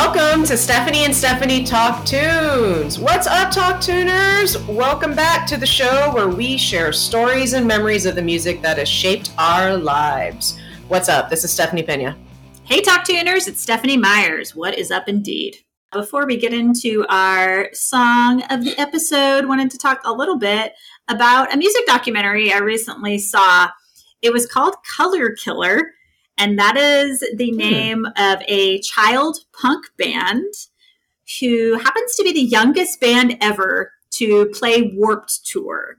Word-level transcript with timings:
Welcome 0.00 0.44
to 0.44 0.56
Stephanie 0.56 1.04
and 1.04 1.14
Stephanie 1.14 1.64
Talk 1.64 2.06
Tunes. 2.06 3.00
What's 3.00 3.26
up, 3.26 3.50
Talk 3.50 3.80
Tuners? 3.80 4.56
Welcome 4.68 5.12
back 5.12 5.44
to 5.48 5.56
the 5.56 5.66
show 5.66 6.14
where 6.14 6.28
we 6.28 6.56
share 6.56 6.92
stories 6.92 7.52
and 7.52 7.66
memories 7.66 8.06
of 8.06 8.14
the 8.14 8.22
music 8.22 8.62
that 8.62 8.78
has 8.78 8.88
shaped 8.88 9.32
our 9.38 9.76
lives. 9.76 10.56
What's 10.86 11.08
up? 11.08 11.30
This 11.30 11.42
is 11.42 11.50
Stephanie 11.50 11.82
Pena. 11.82 12.16
Hey, 12.62 12.80
Talk 12.80 13.06
Tuners, 13.06 13.48
it's 13.48 13.60
Stephanie 13.60 13.96
Myers. 13.96 14.54
What 14.54 14.78
is 14.78 14.92
up, 14.92 15.08
indeed? 15.08 15.56
Before 15.90 16.26
we 16.26 16.36
get 16.36 16.54
into 16.54 17.04
our 17.08 17.68
song 17.72 18.44
of 18.50 18.62
the 18.62 18.78
episode, 18.78 19.46
wanted 19.46 19.68
to 19.72 19.78
talk 19.78 20.00
a 20.04 20.12
little 20.12 20.38
bit 20.38 20.74
about 21.08 21.52
a 21.52 21.56
music 21.56 21.84
documentary 21.86 22.52
I 22.52 22.58
recently 22.58 23.18
saw. 23.18 23.68
It 24.22 24.32
was 24.32 24.46
called 24.46 24.76
Color 24.96 25.32
Killer 25.32 25.90
and 26.38 26.58
that 26.58 26.76
is 26.76 27.22
the 27.36 27.50
hmm. 27.50 27.56
name 27.56 28.06
of 28.16 28.42
a 28.46 28.80
child 28.80 29.38
punk 29.52 29.86
band 29.98 30.54
who 31.40 31.74
happens 31.78 32.14
to 32.14 32.22
be 32.22 32.32
the 32.32 32.40
youngest 32.40 33.00
band 33.00 33.36
ever 33.40 33.92
to 34.10 34.46
play 34.54 34.92
Warped 34.94 35.44
Tour. 35.44 35.98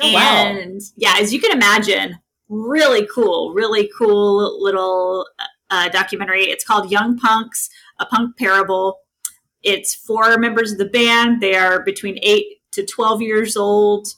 Oh, 0.00 0.06
and 0.06 0.74
wow. 0.74 0.80
yeah, 0.96 1.14
as 1.18 1.32
you 1.34 1.40
can 1.40 1.52
imagine, 1.52 2.18
really 2.48 3.06
cool, 3.14 3.52
really 3.52 3.90
cool 3.96 4.62
little 4.62 5.26
uh, 5.70 5.88
documentary. 5.88 6.44
It's 6.44 6.64
called 6.64 6.90
Yung 6.90 7.18
Punx, 7.18 7.68
a 7.98 8.06
punk 8.06 8.38
parable. 8.38 9.00
It's 9.62 9.94
four 9.94 10.36
members 10.38 10.72
of 10.72 10.78
the 10.78 10.86
band. 10.86 11.40
They 11.40 11.54
are 11.54 11.84
between 11.84 12.18
eight 12.22 12.46
to 12.72 12.84
12 12.84 13.22
years 13.22 13.56
old, 13.56 14.08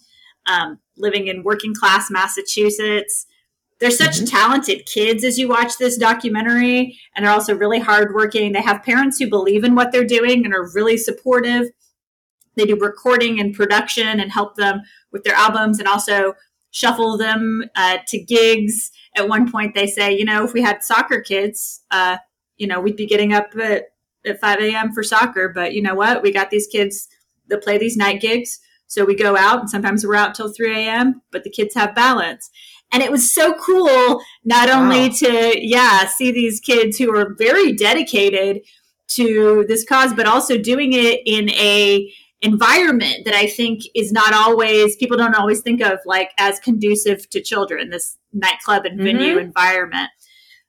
um, 0.46 0.78
living 0.96 1.26
in 1.26 1.42
working 1.42 1.74
class 1.74 2.10
Massachusetts. 2.10 3.26
They're 3.80 3.90
such 3.90 4.16
mm-hmm. 4.16 4.26
talented 4.26 4.86
kids 4.86 5.24
as 5.24 5.38
you 5.38 5.48
watch 5.48 5.78
this 5.78 5.98
documentary, 5.98 6.98
and 7.14 7.24
they're 7.24 7.32
also 7.32 7.54
really 7.54 7.80
hardworking. 7.80 8.52
They 8.52 8.62
have 8.62 8.82
parents 8.82 9.18
who 9.18 9.28
believe 9.28 9.64
in 9.64 9.74
what 9.74 9.92
they're 9.92 10.04
doing 10.04 10.44
and 10.44 10.54
are 10.54 10.70
really 10.74 10.96
supportive. 10.96 11.68
They 12.56 12.66
do 12.66 12.76
recording 12.76 13.40
and 13.40 13.54
production 13.54 14.20
and 14.20 14.30
help 14.30 14.54
them 14.54 14.82
with 15.10 15.24
their 15.24 15.34
albums 15.34 15.78
and 15.78 15.88
also 15.88 16.34
shuffle 16.70 17.16
them 17.16 17.64
uh, 17.74 17.98
to 18.08 18.18
gigs. 18.20 18.90
At 19.16 19.28
one 19.28 19.50
point, 19.50 19.74
they 19.74 19.86
say, 19.86 20.16
you 20.16 20.24
know, 20.24 20.44
if 20.44 20.52
we 20.52 20.62
had 20.62 20.82
soccer 20.84 21.20
kids, 21.20 21.82
uh, 21.90 22.18
you 22.56 22.66
know, 22.66 22.80
we'd 22.80 22.96
be 22.96 23.06
getting 23.06 23.32
up 23.32 23.54
at, 23.60 23.86
at 24.24 24.40
5 24.40 24.60
a.m. 24.60 24.92
for 24.92 25.02
soccer. 25.02 25.48
But 25.48 25.74
you 25.74 25.82
know 25.82 25.94
what? 25.94 26.22
We 26.22 26.32
got 26.32 26.50
these 26.50 26.66
kids 26.66 27.08
that 27.48 27.62
play 27.62 27.78
these 27.78 27.96
night 27.96 28.20
gigs. 28.20 28.60
So 28.86 29.04
we 29.04 29.14
go 29.14 29.36
out 29.36 29.60
and 29.60 29.70
sometimes 29.70 30.06
we're 30.06 30.14
out 30.14 30.34
till 30.34 30.52
3 30.52 30.72
a.m., 30.72 31.22
but 31.32 31.42
the 31.42 31.50
kids 31.50 31.74
have 31.74 31.94
balance. 31.94 32.50
And 32.94 33.02
it 33.02 33.10
was 33.10 33.34
so 33.34 33.54
cool, 33.54 34.22
not 34.44 34.70
only 34.70 35.10
to, 35.10 35.54
yeah, 35.60 36.06
see 36.06 36.30
these 36.30 36.60
kids 36.60 36.96
who 36.96 37.12
are 37.12 37.34
very 37.36 37.72
dedicated 37.72 38.60
to 39.08 39.64
this 39.66 39.84
cause, 39.84 40.14
but 40.14 40.28
also 40.28 40.56
doing 40.56 40.92
it 40.92 41.20
in 41.26 41.50
a 41.50 42.08
environment 42.40 43.24
that 43.24 43.34
I 43.34 43.48
think 43.48 43.82
is 43.96 44.12
not 44.12 44.32
always 44.32 44.94
people 44.94 45.16
don't 45.16 45.34
always 45.34 45.60
think 45.60 45.80
of 45.80 45.98
like 46.06 46.30
as 46.38 46.60
conducive 46.60 47.28
to 47.30 47.42
children, 47.42 47.90
this 47.90 48.16
nightclub 48.32 48.84
and 48.84 49.00
venue 49.00 49.34
mm-hmm. 49.34 49.46
environment. 49.46 50.10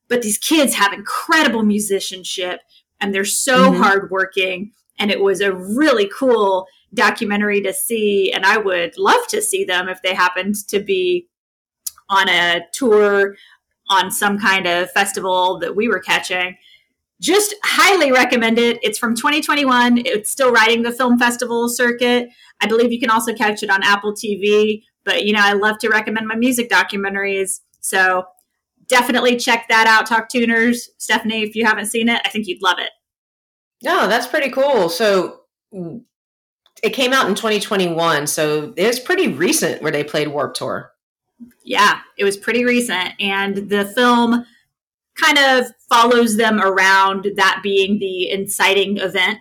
But 0.08 0.24
these 0.24 0.40
kids 0.40 0.74
have 0.74 0.94
incredible 0.94 1.62
musicianship 1.62 2.62
and 3.00 3.14
they're 3.14 3.24
so 3.24 3.69
mm-hmm. 3.69 3.84
hardworking. 3.84 4.72
And 4.97 5.12
it 5.12 5.22
was 5.22 5.41
a 5.41 5.53
really 5.53 6.09
cool 6.18 6.66
documentary 6.91 7.62
to 7.62 7.74
see. 7.74 8.31
And 8.34 8.47
I 8.47 8.58
would 8.58 8.97
love 8.97 9.28
to 9.28 9.44
see 9.44 9.64
them 9.64 9.90
if 9.90 10.02
they 10.02 10.16
happened 10.16 10.56
to 10.69 10.80
be 10.80 11.28
on 12.09 12.29
a 12.29 12.61
tour 12.73 13.35
on 13.89 14.11
some 14.11 14.39
kind 14.39 14.66
of 14.66 14.91
festival 14.91 15.59
that 15.59 15.75
we 15.75 15.88
were 15.88 15.99
catching. 15.99 16.57
Just 17.21 17.55
highly 17.63 18.11
recommend 18.11 18.59
it. 18.59 18.79
It's 18.83 18.99
from 18.99 19.16
2021. 19.16 19.99
It's 19.99 20.31
still 20.31 20.51
riding 20.51 20.83
the 20.83 20.91
film 20.91 21.17
festival 21.17 21.69
circuit. 21.69 22.29
I 22.61 22.67
believe 22.67 22.91
you 22.91 22.99
can 22.99 23.09
also 23.09 23.33
catch 23.33 23.63
it 23.63 23.69
on 23.69 23.83
Apple 23.83 24.13
TV. 24.13 24.83
But, 25.03 25.25
you 25.25 25.33
know, 25.33 25.41
I 25.41 25.53
love 25.53 25.77
to 25.79 25.89
recommend 25.89 26.27
my 26.27 26.35
music 26.35 26.69
documentaries. 26.69 27.61
So 27.79 28.25
definitely 28.87 29.37
check 29.37 29.67
that 29.69 29.87
out, 29.87 30.07
Talk 30.07 30.29
Tuners. 30.29 30.89
Stephanie, 30.97 31.43
if 31.43 31.55
you 31.55 31.66
haven't 31.66 31.85
seen 31.85 32.09
it, 32.09 32.22
I 32.25 32.29
think 32.29 32.47
you'd 32.47 32.61
love 32.61 32.79
it. 32.79 32.89
No, 33.83 34.07
that's 34.07 34.27
pretty 34.27 34.49
cool. 34.49 34.89
So 34.89 35.41
it 35.72 36.89
came 36.89 37.13
out 37.13 37.29
in 37.29 37.35
2021. 37.35 38.27
So 38.27 38.73
it 38.75 38.87
was 38.87 38.99
pretty 38.99 39.27
recent 39.27 39.81
where 39.81 39.91
they 39.91 40.03
played 40.03 40.27
Warped 40.27 40.57
Tour. 40.57 40.91
Yeah, 41.63 42.00
it 42.18 42.23
was 42.23 42.38
pretty 42.38 42.63
recent. 42.63 43.13
And 43.19 43.69
the 43.69 43.85
film 43.85 44.46
kind 45.16 45.38
of 45.38 45.68
follows 45.90 46.38
them 46.38 46.62
around 46.62 47.28
that 47.35 47.62
being 47.63 48.00
the 48.00 48.29
inciting 48.29 48.97
event. 48.97 49.40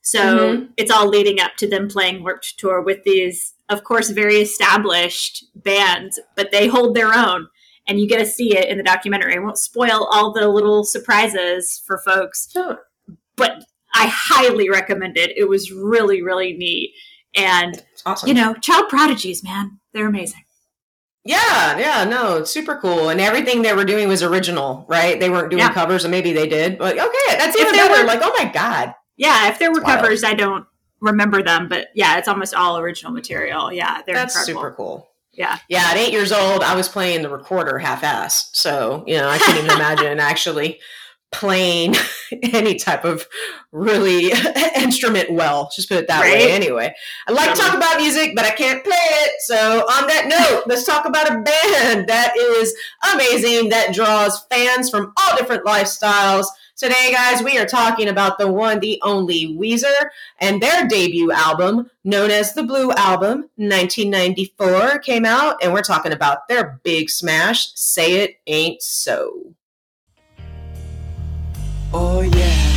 So 0.00 0.20
mm-hmm. 0.20 0.64
it's 0.76 0.90
all 0.90 1.08
leading 1.08 1.40
up 1.40 1.56
to 1.58 1.68
them 1.68 1.88
playing 1.88 2.22
Warped 2.22 2.58
Tour 2.58 2.80
with 2.82 3.02
these, 3.04 3.54
of 3.68 3.84
course, 3.84 4.10
very 4.10 4.36
established 4.36 5.44
bands, 5.54 6.18
but 6.34 6.50
they 6.50 6.66
hold 6.66 6.94
their 6.94 7.14
own. 7.14 7.48
And 7.86 8.00
you 8.00 8.08
get 8.08 8.18
to 8.18 8.26
see 8.26 8.56
it 8.56 8.68
in 8.68 8.78
the 8.78 8.84
documentary. 8.84 9.34
I 9.34 9.38
won't 9.38 9.58
spoil 9.58 10.08
all 10.12 10.32
the 10.32 10.48
little 10.48 10.84
surprises 10.84 11.82
for 11.86 11.98
folks, 11.98 12.50
sure. 12.52 12.80
but 13.36 13.64
I 13.94 14.06
highly 14.12 14.68
recommend 14.68 15.16
it. 15.16 15.36
It 15.36 15.48
was 15.48 15.72
really, 15.72 16.22
really 16.22 16.52
neat. 16.52 16.92
And, 17.34 17.82
awesome. 18.04 18.28
you 18.28 18.34
know, 18.34 18.54
child 18.54 18.88
prodigies, 18.88 19.42
man, 19.42 19.80
they're 19.92 20.06
amazing. 20.06 20.42
Yeah, 21.28 21.76
yeah, 21.76 22.04
no, 22.04 22.42
super 22.44 22.76
cool. 22.76 23.10
And 23.10 23.20
everything 23.20 23.60
they 23.60 23.74
were 23.74 23.84
doing 23.84 24.08
was 24.08 24.22
original, 24.22 24.86
right? 24.88 25.20
They 25.20 25.28
weren't 25.28 25.50
doing 25.50 25.60
yeah. 25.60 25.74
covers, 25.74 26.02
and 26.02 26.10
maybe 26.10 26.32
they 26.32 26.48
did. 26.48 26.78
But 26.78 26.98
okay, 26.98 27.36
that's 27.36 27.54
even 27.54 27.72
better. 27.72 28.00
Were, 28.00 28.06
like, 28.06 28.20
oh 28.22 28.32
my 28.38 28.50
god. 28.50 28.94
Yeah, 29.18 29.50
if 29.50 29.58
there 29.58 29.70
were 29.70 29.82
covers, 29.82 30.24
I 30.24 30.32
don't 30.32 30.64
remember 31.02 31.42
them, 31.42 31.68
but 31.68 31.88
yeah, 31.94 32.16
it's 32.16 32.28
almost 32.28 32.54
all 32.54 32.78
original 32.78 33.12
material. 33.12 33.70
Yeah, 33.70 34.00
they're 34.06 34.14
that's 34.14 34.34
incredible. 34.36 34.62
super 34.62 34.74
cool. 34.74 35.08
Yeah. 35.32 35.58
Yeah, 35.68 35.84
at 35.90 35.98
eight 35.98 36.12
years 36.12 36.32
old, 36.32 36.62
I 36.62 36.74
was 36.74 36.88
playing 36.88 37.20
the 37.20 37.28
recorder 37.28 37.78
half 37.78 38.02
ass. 38.02 38.48
So, 38.54 39.04
you 39.06 39.18
know, 39.18 39.28
I 39.28 39.36
can't 39.36 39.62
even 39.62 39.70
imagine 39.76 40.20
actually 40.20 40.80
playing 41.30 41.94
any 42.42 42.74
type 42.76 43.04
of 43.04 43.26
really 43.72 44.32
instrument 44.76 45.30
well. 45.32 45.70
Just 45.74 45.88
put 45.88 45.98
it 45.98 46.08
that 46.08 46.22
right? 46.22 46.34
way. 46.34 46.52
Anyway, 46.52 46.94
I 47.26 47.32
like 47.32 47.54
to 47.54 47.60
talk 47.60 47.76
about 47.76 47.98
music, 47.98 48.32
but 48.34 48.44
I 48.44 48.50
can't 48.50 48.82
play 48.82 48.96
it. 48.96 49.32
So, 49.42 49.80
on 49.80 50.06
that 50.08 50.26
note, 50.28 50.64
let's 50.66 50.84
talk 50.84 51.06
about 51.06 51.28
a 51.28 51.40
band 51.42 52.08
that 52.08 52.34
is 52.36 52.74
amazing 53.12 53.68
that 53.70 53.94
draws 53.94 54.44
fans 54.50 54.90
from 54.90 55.12
all 55.16 55.36
different 55.36 55.64
lifestyles. 55.64 56.46
Today, 56.76 57.12
guys, 57.12 57.42
we 57.42 57.58
are 57.58 57.66
talking 57.66 58.08
about 58.08 58.38
the 58.38 58.50
one, 58.50 58.78
the 58.78 59.00
only 59.02 59.48
Weezer 59.58 60.10
and 60.38 60.62
their 60.62 60.86
debut 60.86 61.32
album, 61.32 61.90
known 62.04 62.30
as 62.30 62.54
the 62.54 62.62
Blue 62.62 62.92
Album, 62.92 63.50
1994, 63.56 65.00
came 65.00 65.24
out, 65.24 65.56
and 65.60 65.72
we're 65.72 65.82
talking 65.82 66.12
about 66.12 66.46
their 66.46 66.78
big 66.84 67.10
smash, 67.10 67.72
Say 67.74 68.20
It 68.22 68.36
Ain't 68.46 68.80
So. 68.80 69.47
Oh 71.90 72.20
yeah. 72.20 72.67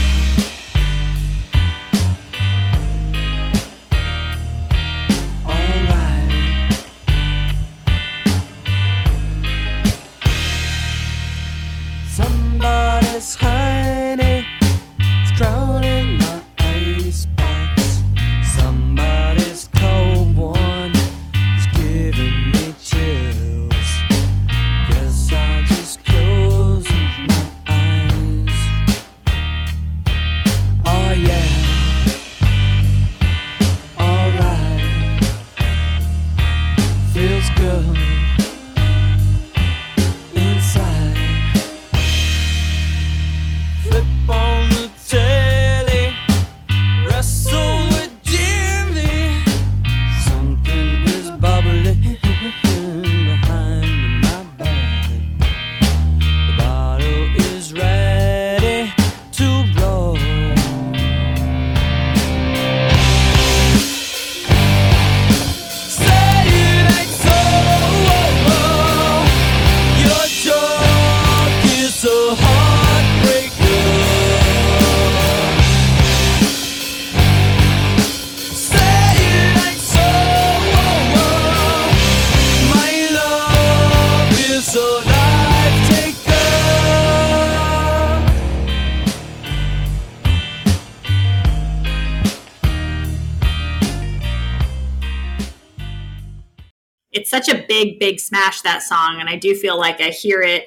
Such 97.29 97.49
a 97.49 97.65
big, 97.67 97.99
big 97.99 98.19
smash 98.19 98.61
that 98.61 98.83
song, 98.83 99.17
and 99.19 99.29
I 99.29 99.35
do 99.35 99.55
feel 99.55 99.77
like 99.77 100.01
I 100.01 100.09
hear 100.09 100.41
it 100.41 100.65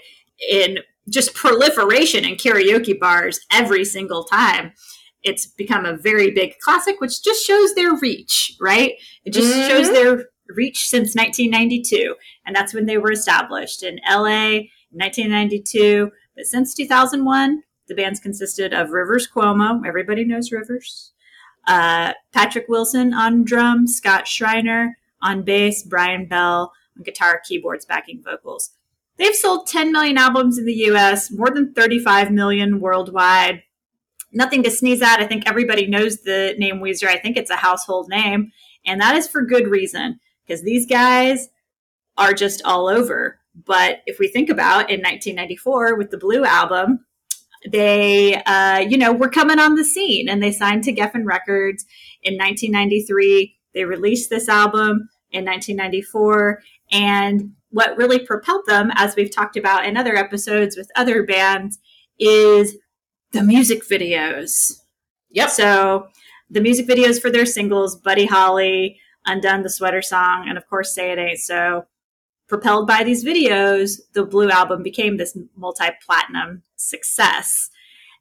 in 0.50 0.78
just 1.08 1.34
proliferation 1.34 2.24
in 2.24 2.36
karaoke 2.36 2.98
bars 2.98 3.40
every 3.52 3.84
single 3.84 4.24
time. 4.24 4.72
It's 5.22 5.46
become 5.46 5.86
a 5.86 5.96
very 5.96 6.30
big 6.30 6.58
classic, 6.58 7.00
which 7.00 7.22
just 7.22 7.44
shows 7.44 7.74
their 7.74 7.94
reach, 7.94 8.54
right? 8.60 8.92
It 9.24 9.32
just 9.32 9.54
mm-hmm. 9.54 9.68
shows 9.68 9.90
their 9.90 10.26
reach 10.48 10.88
since 10.88 11.14
1992, 11.14 12.14
and 12.46 12.54
that's 12.54 12.74
when 12.74 12.86
they 12.86 12.98
were 12.98 13.12
established 13.12 13.82
in 13.82 14.00
LA 14.08 14.60
in 14.92 14.98
1992. 14.98 16.10
But 16.36 16.46
since 16.46 16.74
2001, 16.74 17.62
the 17.88 17.94
band's 17.94 18.20
consisted 18.20 18.74
of 18.74 18.90
Rivers 18.90 19.28
Cuomo. 19.28 19.86
Everybody 19.86 20.24
knows 20.24 20.52
Rivers. 20.52 21.12
Uh, 21.66 22.12
Patrick 22.32 22.66
Wilson 22.68 23.14
on 23.14 23.44
drums, 23.44 23.96
Scott 23.96 24.26
Shriner 24.28 24.98
on 25.24 25.42
bass, 25.42 25.82
Brian 25.82 26.26
Bell 26.26 26.72
on 26.96 27.02
guitar, 27.02 27.40
keyboards, 27.44 27.84
backing 27.84 28.22
vocals. 28.22 28.70
They've 29.16 29.34
sold 29.34 29.66
10 29.66 29.92
million 29.92 30.18
albums 30.18 30.58
in 30.58 30.66
the 30.66 30.84
US, 30.90 31.30
more 31.30 31.50
than 31.50 31.72
35 31.72 32.30
million 32.30 32.80
worldwide. 32.80 33.62
Nothing 34.32 34.62
to 34.64 34.70
sneeze 34.70 35.02
at. 35.02 35.20
I 35.20 35.26
think 35.26 35.44
everybody 35.46 35.86
knows 35.86 36.22
the 36.22 36.54
name 36.58 36.76
Weezer. 36.76 37.08
I 37.08 37.18
think 37.18 37.36
it's 37.36 37.50
a 37.50 37.56
household 37.56 38.08
name. 38.08 38.52
And 38.84 39.00
that 39.00 39.16
is 39.16 39.28
for 39.28 39.42
good 39.42 39.68
reason, 39.68 40.20
because 40.46 40.62
these 40.62 40.86
guys 40.86 41.48
are 42.18 42.34
just 42.34 42.62
all 42.64 42.88
over. 42.88 43.38
But 43.64 44.02
if 44.06 44.18
we 44.18 44.28
think 44.28 44.50
about 44.50 44.90
in 44.90 45.00
1994 45.00 45.96
with 45.96 46.10
the 46.10 46.18
Blue 46.18 46.44
album, 46.44 47.06
they, 47.70 48.42
uh, 48.42 48.78
you 48.78 48.98
know, 48.98 49.12
were 49.12 49.30
coming 49.30 49.58
on 49.58 49.76
the 49.76 49.84
scene 49.84 50.28
and 50.28 50.42
they 50.42 50.52
signed 50.52 50.84
to 50.84 50.92
Geffen 50.92 51.24
Records 51.24 51.86
in 52.22 52.34
1993. 52.34 53.56
They 53.72 53.84
released 53.84 54.28
this 54.28 54.48
album 54.48 55.08
in 55.34 55.44
1994. 55.44 56.62
And 56.92 57.52
what 57.70 57.96
really 57.96 58.18
propelled 58.18 58.66
them, 58.66 58.90
as 58.94 59.16
we've 59.16 59.34
talked 59.34 59.56
about 59.56 59.84
in 59.84 59.96
other 59.96 60.16
episodes 60.16 60.76
with 60.76 60.90
other 60.96 61.24
bands, 61.24 61.78
is 62.18 62.76
the 63.32 63.42
music 63.42 63.84
videos. 63.86 64.80
Yep. 65.30 65.50
So 65.50 66.08
the 66.50 66.60
music 66.60 66.86
videos 66.86 67.20
for 67.20 67.30
their 67.30 67.46
singles, 67.46 67.96
Buddy 67.96 68.26
Holly, 68.26 69.00
Undone, 69.26 69.62
the 69.62 69.70
Sweater 69.70 70.02
Song, 70.02 70.46
and 70.48 70.56
of 70.56 70.68
course, 70.68 70.94
Say 70.94 71.10
It 71.10 71.18
Ain't 71.18 71.38
So, 71.38 71.86
propelled 72.46 72.86
by 72.86 73.02
these 73.02 73.24
videos, 73.24 74.00
the 74.12 74.24
Blue 74.24 74.50
album 74.50 74.82
became 74.82 75.16
this 75.16 75.36
multi 75.56 75.86
platinum 76.04 76.62
success. 76.76 77.70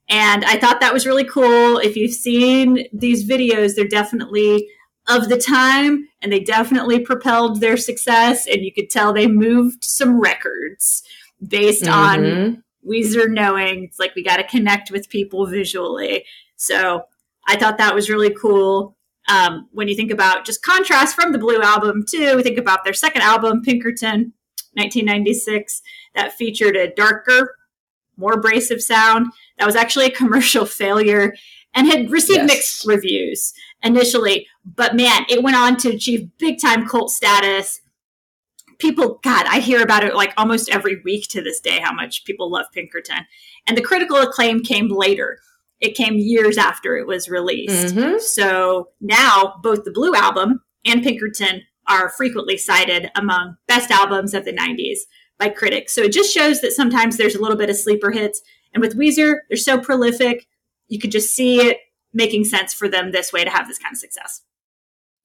And 0.10 0.44
I 0.46 0.58
thought 0.58 0.80
that 0.80 0.94
was 0.94 1.06
really 1.06 1.24
cool. 1.24 1.78
If 1.78 1.96
you've 1.96 2.14
seen 2.14 2.88
these 2.92 3.30
videos, 3.30 3.76
they're 3.76 3.88
definitely 3.88 4.68
of 5.08 5.30
the 5.30 5.38
time 5.38 6.08
and 6.22 6.32
they 6.32 6.40
definitely 6.40 7.00
propelled 7.00 7.60
their 7.60 7.78
success. 7.78 8.48
And 8.48 8.64
you 8.64 8.72
could 8.74 8.90
tell 8.90 9.14
they 9.14 9.28
moved 9.28 9.84
some 9.84 10.20
records 10.20 11.04
based 11.46 11.84
mm-hmm. 11.84 11.94
on 11.94 12.64
Weezer 12.88 13.30
knowing 13.30 13.86
it's 13.86 14.00
like 14.00 14.16
we 14.16 14.24
got 14.24 14.38
to 14.38 14.44
connect 14.44 14.92
with 14.92 15.10
people 15.10 15.46
visually. 15.46 16.26
So 16.56 17.04
I 17.48 17.58
thought 17.58 17.78
that 17.78 17.96
was 17.96 18.10
really 18.10 18.34
cool. 18.34 18.96
Um, 19.30 19.68
when 19.72 19.88
you 19.88 19.96
think 19.96 20.12
about 20.12 20.46
just 20.46 20.64
contrast 20.64 21.16
from 21.16 21.32
the 21.32 21.40
Blue 21.40 21.62
album, 21.62 22.04
too, 22.08 22.36
we 22.36 22.44
think 22.44 22.58
about 22.58 22.84
their 22.84 22.94
second 22.94 23.22
album, 23.22 23.62
Pinkerton, 23.62 24.34
1996, 24.74 25.82
that 26.16 26.34
featured 26.34 26.76
a 26.76 26.94
darker, 26.94 27.56
more 28.18 28.34
abrasive 28.34 28.82
sound. 28.82 29.32
That 29.58 29.66
was 29.66 29.76
actually 29.76 30.06
a 30.06 30.12
commercial 30.12 30.66
failure 30.66 31.34
and 31.74 31.88
had 31.88 32.12
received 32.12 32.40
yes. 32.40 32.48
mixed 32.48 32.86
reviews 32.86 33.54
initially. 33.84 34.48
But 34.66 34.96
man, 34.96 35.26
it 35.30 35.44
went 35.44 35.58
on 35.58 35.78
to 35.78 35.90
achieve 35.90 36.30
big 36.38 36.60
time 36.60 36.88
cult 36.88 37.12
status. 37.12 37.82
People, 38.80 39.20
God, 39.24 39.46
I 39.48 39.60
hear 39.60 39.82
about 39.82 40.04
it 40.04 40.16
like 40.16 40.34
almost 40.36 40.70
every 40.70 41.02
week 41.04 41.28
to 41.30 41.42
this 41.42 41.60
day 41.60 41.80
how 41.80 41.94
much 41.94 42.26
people 42.26 42.50
love 42.52 42.66
Pinkerton. 42.74 43.26
And 43.68 43.78
the 43.78 43.84
critical 43.84 44.18
acclaim 44.18 44.62
came 44.62 44.90
later. 44.90 45.40
It 45.80 45.96
came 45.96 46.16
years 46.16 46.58
after 46.58 46.96
it 46.96 47.08
was 47.08 47.30
released. 47.30 47.94
Mm-hmm. 47.94 48.20
So 48.20 48.90
now 49.00 49.56
both 49.62 49.84
the 49.84 49.92
Blue 49.92 50.16
Album 50.16 50.64
and 50.86 51.04
Pinkerton 51.04 51.62
are 51.88 52.10
frequently 52.10 52.58
cited 52.58 53.12
among 53.16 53.58
best 53.68 53.92
albums 53.92 54.34
of 54.34 54.46
the 54.46 54.54
90s 54.54 55.00
by 55.38 55.50
critics. 55.50 55.94
So 55.94 56.02
it 56.02 56.14
just 56.14 56.34
shows 56.34 56.62
that 56.62 56.72
sometimes 56.72 57.18
there's 57.18 57.36
a 57.36 57.42
little 57.42 57.58
bit 57.58 57.70
of 57.70 57.78
sleeper 57.78 58.12
hits. 58.12 58.42
And 58.74 58.82
with 58.82 58.98
Weezer, 58.98 59.40
they're 59.50 59.58
so 59.58 59.78
prolific, 59.78 60.48
you 60.88 61.00
could 61.00 61.12
just 61.12 61.34
see 61.34 61.60
it 61.62 61.78
making 62.14 62.46
sense 62.46 62.74
for 62.74 62.88
them 62.88 63.12
this 63.12 63.34
way 63.34 63.44
to 63.44 63.50
have 63.50 63.68
this 63.68 63.80
kind 63.80 63.94
of 63.94 64.00
success. 64.00 64.42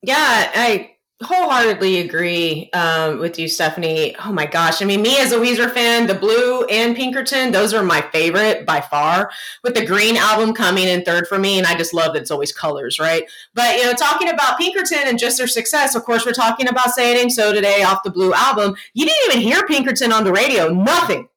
Yeah, 0.02 0.50
I 0.54 0.92
wholeheartedly 1.20 1.98
agree 1.98 2.70
um, 2.72 3.18
with 3.18 3.38
you, 3.38 3.48
Stephanie. 3.48 4.14
Oh 4.24 4.32
my 4.32 4.46
gosh. 4.46 4.80
I 4.80 4.84
mean, 4.84 5.02
me 5.02 5.18
as 5.18 5.32
a 5.32 5.36
Weezer 5.36 5.72
fan, 5.72 6.06
the 6.06 6.14
blue 6.14 6.64
and 6.66 6.94
Pinkerton, 6.94 7.50
those 7.50 7.74
are 7.74 7.82
my 7.82 8.02
favorite 8.12 8.64
by 8.64 8.80
far, 8.80 9.30
with 9.64 9.74
the 9.74 9.84
green 9.84 10.16
album 10.16 10.54
coming 10.54 10.86
in 10.86 11.02
third 11.02 11.26
for 11.26 11.36
me. 11.36 11.58
And 11.58 11.66
I 11.66 11.76
just 11.76 11.92
love 11.92 12.12
that 12.12 12.22
it's 12.22 12.30
always 12.30 12.52
colors, 12.52 13.00
right? 13.00 13.24
But, 13.54 13.78
you 13.78 13.84
know, 13.84 13.94
talking 13.94 14.28
about 14.28 14.58
Pinkerton 14.58 15.08
and 15.08 15.18
just 15.18 15.38
their 15.38 15.48
success, 15.48 15.96
of 15.96 16.04
course, 16.04 16.24
we're 16.24 16.32
talking 16.32 16.68
about 16.68 16.90
Say 16.90 17.12
It 17.12 17.20
Ain't 17.20 17.32
So 17.32 17.52
today 17.52 17.82
off 17.82 18.04
the 18.04 18.10
blue 18.10 18.32
album. 18.32 18.76
You 18.94 19.06
didn't 19.06 19.32
even 19.32 19.42
hear 19.42 19.66
Pinkerton 19.66 20.12
on 20.12 20.22
the 20.22 20.32
radio, 20.32 20.68
nothing. 20.68 21.28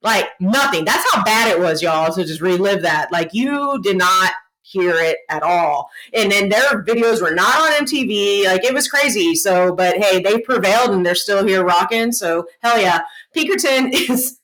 Like 0.00 0.28
nothing. 0.38 0.84
That's 0.84 1.04
how 1.12 1.24
bad 1.24 1.50
it 1.50 1.58
was, 1.58 1.82
y'all. 1.82 2.12
So 2.12 2.22
just 2.22 2.42
relive 2.42 2.82
that. 2.82 3.10
Like 3.10 3.32
you 3.32 3.80
did 3.82 3.96
not 3.96 4.32
hear 4.74 4.94
it 4.96 5.18
at 5.28 5.42
all. 5.42 5.88
And 6.12 6.32
then 6.32 6.48
their 6.48 6.82
videos 6.84 7.22
were 7.22 7.34
not 7.34 7.54
on 7.54 7.86
MTV. 7.86 8.44
Like 8.46 8.64
it 8.64 8.74
was 8.74 8.88
crazy. 8.88 9.34
So, 9.34 9.74
but 9.74 9.96
hey, 9.96 10.20
they 10.20 10.40
prevailed 10.40 10.90
and 10.90 11.06
they're 11.06 11.14
still 11.14 11.46
here 11.46 11.64
rocking. 11.64 12.12
So 12.12 12.46
hell 12.60 12.80
yeah. 12.80 13.02
Pinkerton 13.32 13.90
is 13.94 14.40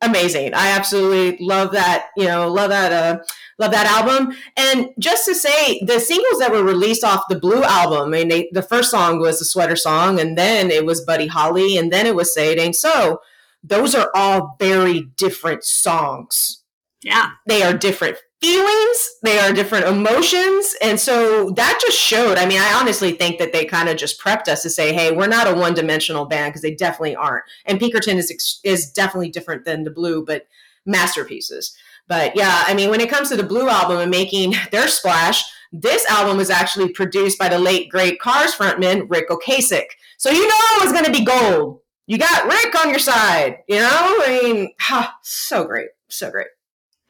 amazing. 0.00 0.54
I 0.54 0.68
absolutely 0.70 1.44
love 1.44 1.72
that, 1.72 2.10
you 2.16 2.26
know, 2.26 2.48
love 2.48 2.70
that 2.70 2.92
uh 2.92 3.18
love 3.58 3.72
that 3.72 3.86
album. 3.86 4.36
And 4.56 4.90
just 4.98 5.26
to 5.26 5.34
say, 5.34 5.80
the 5.84 5.98
singles 5.98 6.38
that 6.38 6.52
were 6.52 6.64
released 6.64 7.04
off 7.04 7.28
the 7.28 7.38
Blue 7.38 7.62
album, 7.62 8.08
I 8.08 8.18
mean, 8.18 8.28
they, 8.28 8.48
the 8.52 8.62
first 8.62 8.90
song 8.90 9.20
was 9.20 9.38
the 9.38 9.44
Sweater 9.44 9.76
Song, 9.76 10.18
and 10.18 10.36
then 10.36 10.72
it 10.72 10.84
was 10.84 11.04
Buddy 11.04 11.28
Holly, 11.28 11.78
and 11.78 11.92
then 11.92 12.04
it 12.04 12.16
was 12.16 12.34
Say 12.34 12.52
It 12.52 12.58
Ain't 12.58 12.76
So. 12.76 13.20
Those 13.62 13.94
are 13.94 14.10
all 14.12 14.56
very 14.58 15.02
different 15.16 15.62
songs. 15.62 16.64
Yeah. 17.04 17.30
They 17.46 17.62
are 17.62 17.74
different 17.74 18.16
feelings, 18.44 19.10
they 19.22 19.38
are 19.38 19.54
different 19.54 19.86
emotions. 19.86 20.74
And 20.82 21.00
so 21.00 21.50
that 21.52 21.78
just 21.80 21.98
showed. 21.98 22.36
I 22.36 22.44
mean, 22.44 22.60
I 22.60 22.74
honestly 22.74 23.12
think 23.12 23.38
that 23.38 23.54
they 23.54 23.64
kind 23.64 23.88
of 23.88 23.96
just 23.96 24.20
prepped 24.20 24.48
us 24.48 24.62
to 24.62 24.70
say, 24.70 24.92
hey, 24.92 25.12
we're 25.12 25.28
not 25.28 25.48
a 25.48 25.54
one 25.54 25.72
dimensional 25.72 26.26
band 26.26 26.50
because 26.50 26.60
they 26.60 26.74
definitely 26.74 27.16
aren't. 27.16 27.44
And 27.64 27.80
Pinkerton 27.80 28.18
is, 28.18 28.60
is 28.62 28.90
definitely 28.90 29.30
different 29.30 29.64
than 29.64 29.84
the 29.84 29.90
Blue, 29.90 30.26
but 30.26 30.46
masterpieces. 30.84 31.74
But 32.06 32.36
yeah, 32.36 32.64
I 32.66 32.74
mean, 32.74 32.90
when 32.90 33.00
it 33.00 33.08
comes 33.08 33.30
to 33.30 33.36
the 33.36 33.42
Blue 33.42 33.66
album 33.66 33.96
and 33.96 34.10
making 34.10 34.54
their 34.70 34.88
splash, 34.88 35.42
this 35.72 36.04
album 36.10 36.36
was 36.36 36.50
actually 36.50 36.90
produced 36.90 37.38
by 37.38 37.48
the 37.48 37.58
late 37.58 37.88
great 37.88 38.20
Cars 38.20 38.54
frontman 38.54 39.06
Ric 39.08 39.30
Ocasek. 39.30 39.86
So 40.18 40.30
you 40.30 40.46
know 40.46 40.54
it 40.76 40.84
was 40.84 40.92
going 40.92 41.06
to 41.06 41.12
be 41.12 41.24
gold. 41.24 41.80
You 42.06 42.18
got 42.18 42.44
Ric 42.46 42.84
on 42.84 42.90
your 42.90 42.98
side, 42.98 43.60
you 43.68 43.78
know? 43.78 43.88
I 43.90 44.40
mean, 44.42 44.74
ha, 44.78 45.16
so 45.22 45.64
great, 45.64 45.88
so 46.08 46.30
great. 46.30 46.48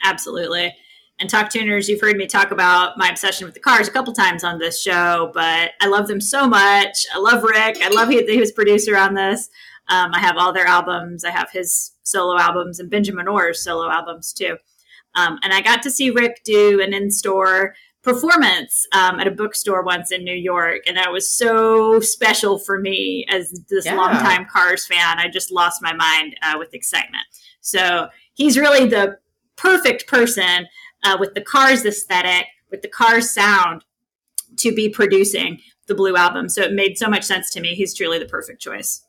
Absolutely 0.05 0.73
and 1.21 1.31
talk 1.31 1.51
tuners 1.51 1.89
you've 1.89 2.01
heard 2.01 2.17
me 2.17 2.27
talk 2.27 2.51
about 2.51 2.99
my 2.99 3.09
obsession 3.09 3.45
with 3.45 3.55
the 3.55 3.61
cars 3.61 3.89
a 3.89 3.91
couple 3.91 4.13
times 4.13 4.43
on 4.45 4.59
this 4.59 4.81
show 4.81 5.31
but 5.35 5.73
i 5.81 5.87
love 5.87 6.09
them 6.09 6.21
so 6.21 6.47
much. 6.47 7.07
I 7.15 7.19
love 7.19 7.43
ric. 7.43 7.79
I 7.83 7.89
love 7.89 8.09
he, 8.09 8.25
he 8.27 8.41
was 8.41 8.53
producer 8.53 8.97
on 8.97 9.15
this. 9.15 9.49
Um, 9.89 10.13
i 10.15 10.21
have 10.21 10.37
all 10.37 10.53
their 10.53 10.67
albums. 10.67 11.25
I 11.25 11.31
have 11.31 11.51
his 11.51 11.93
solo 12.03 12.39
albums 12.39 12.81
and 12.81 12.91
benjamin 12.91 13.29
orr's 13.29 13.63
solo 13.63 13.91
albums 13.91 14.33
too. 14.33 14.57
Um, 15.15 15.39
and 15.43 15.53
i 15.53 15.61
got 15.61 15.83
to 15.83 15.91
see 15.91 16.11
ric 16.11 16.43
do 16.45 16.81
an 16.81 16.93
in-store 16.93 17.75
performance 18.03 18.87
um, 18.93 19.19
at 19.19 19.27
a 19.27 19.31
bookstore 19.31 19.83
once 19.83 20.13
in 20.13 20.25
new 20.25 20.35
york 20.35 20.83
and 20.87 20.97
that 20.97 21.11
was 21.11 21.31
so 21.31 22.01
special 22.01 22.59
for 22.59 22.79
me 22.79 23.25
as 23.31 23.51
this 23.71 23.87
yeah. 23.87 23.95
longtime 23.95 24.47
cars 24.47 24.87
fan. 24.87 25.19
I 25.19 25.29
just 25.29 25.53
lost 25.53 25.81
my 25.81 25.93
mind 25.93 26.37
uh, 26.43 26.57
with 26.59 26.75
excitement. 26.75 27.25
So 27.61 28.09
he's 28.35 28.59
really 28.59 28.87
the 28.87 29.19
perfect 29.57 30.07
person 30.07 30.67
uh, 31.05 31.17
with 31.21 31.35
the 31.35 31.41
Cars 31.41 31.85
aesthetic, 31.85 32.47
with 32.71 32.83
the 32.83 32.89
Cars 32.89 33.31
sound, 33.31 33.85
to 34.57 34.75
be 34.75 34.89
producing 34.89 35.61
the 35.87 35.95
Blue 35.95 36.17
album. 36.17 36.49
So 36.49 36.63
it 36.63 36.73
made 36.73 36.99
so 36.99 37.09
much 37.09 37.25
sense 37.25 37.51
to 37.51 37.61
me. 37.61 37.75
He's 37.75 37.95
truly 37.95 38.19
the 38.19 38.27
perfect 38.27 38.61
choice. 38.61 39.05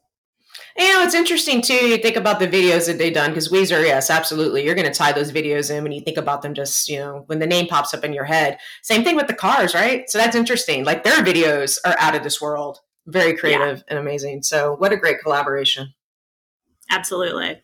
You 0.77 0.93
know, 0.93 1.03
it's 1.03 1.15
interesting 1.15 1.61
too. 1.61 1.73
You 1.73 1.97
think 1.97 2.17
about 2.17 2.39
the 2.39 2.47
videos 2.47 2.87
that 2.87 2.97
they've 2.97 3.13
done 3.13 3.31
because 3.31 3.49
Weezer, 3.49 3.83
yes, 3.83 4.09
absolutely. 4.09 4.63
You're 4.63 4.75
going 4.75 4.87
to 4.87 4.93
tie 4.93 5.13
those 5.13 5.31
videos 5.31 5.73
in 5.73 5.83
when 5.83 5.93
you 5.93 6.01
think 6.01 6.17
about 6.17 6.41
them. 6.41 6.53
Just 6.53 6.89
you 6.89 6.99
know, 6.99 7.23
when 7.27 7.39
the 7.39 7.47
name 7.47 7.67
pops 7.67 7.93
up 7.93 8.03
in 8.03 8.13
your 8.13 8.25
head. 8.25 8.57
Same 8.81 9.03
thing 9.03 9.15
with 9.15 9.27
the 9.27 9.33
cars, 9.33 9.73
right? 9.73 10.09
So 10.09 10.17
that's 10.17 10.35
interesting. 10.35 10.83
Like 10.83 11.03
their 11.03 11.23
videos 11.23 11.77
are 11.85 11.95
out 11.99 12.15
of 12.15 12.23
this 12.23 12.41
world. 12.41 12.79
Very 13.07 13.37
creative 13.37 13.77
yeah. 13.79 13.83
and 13.89 13.99
amazing. 13.99 14.43
So 14.43 14.75
what 14.75 14.91
a 14.91 14.97
great 14.97 15.19
collaboration. 15.21 15.93
Absolutely 16.89 17.61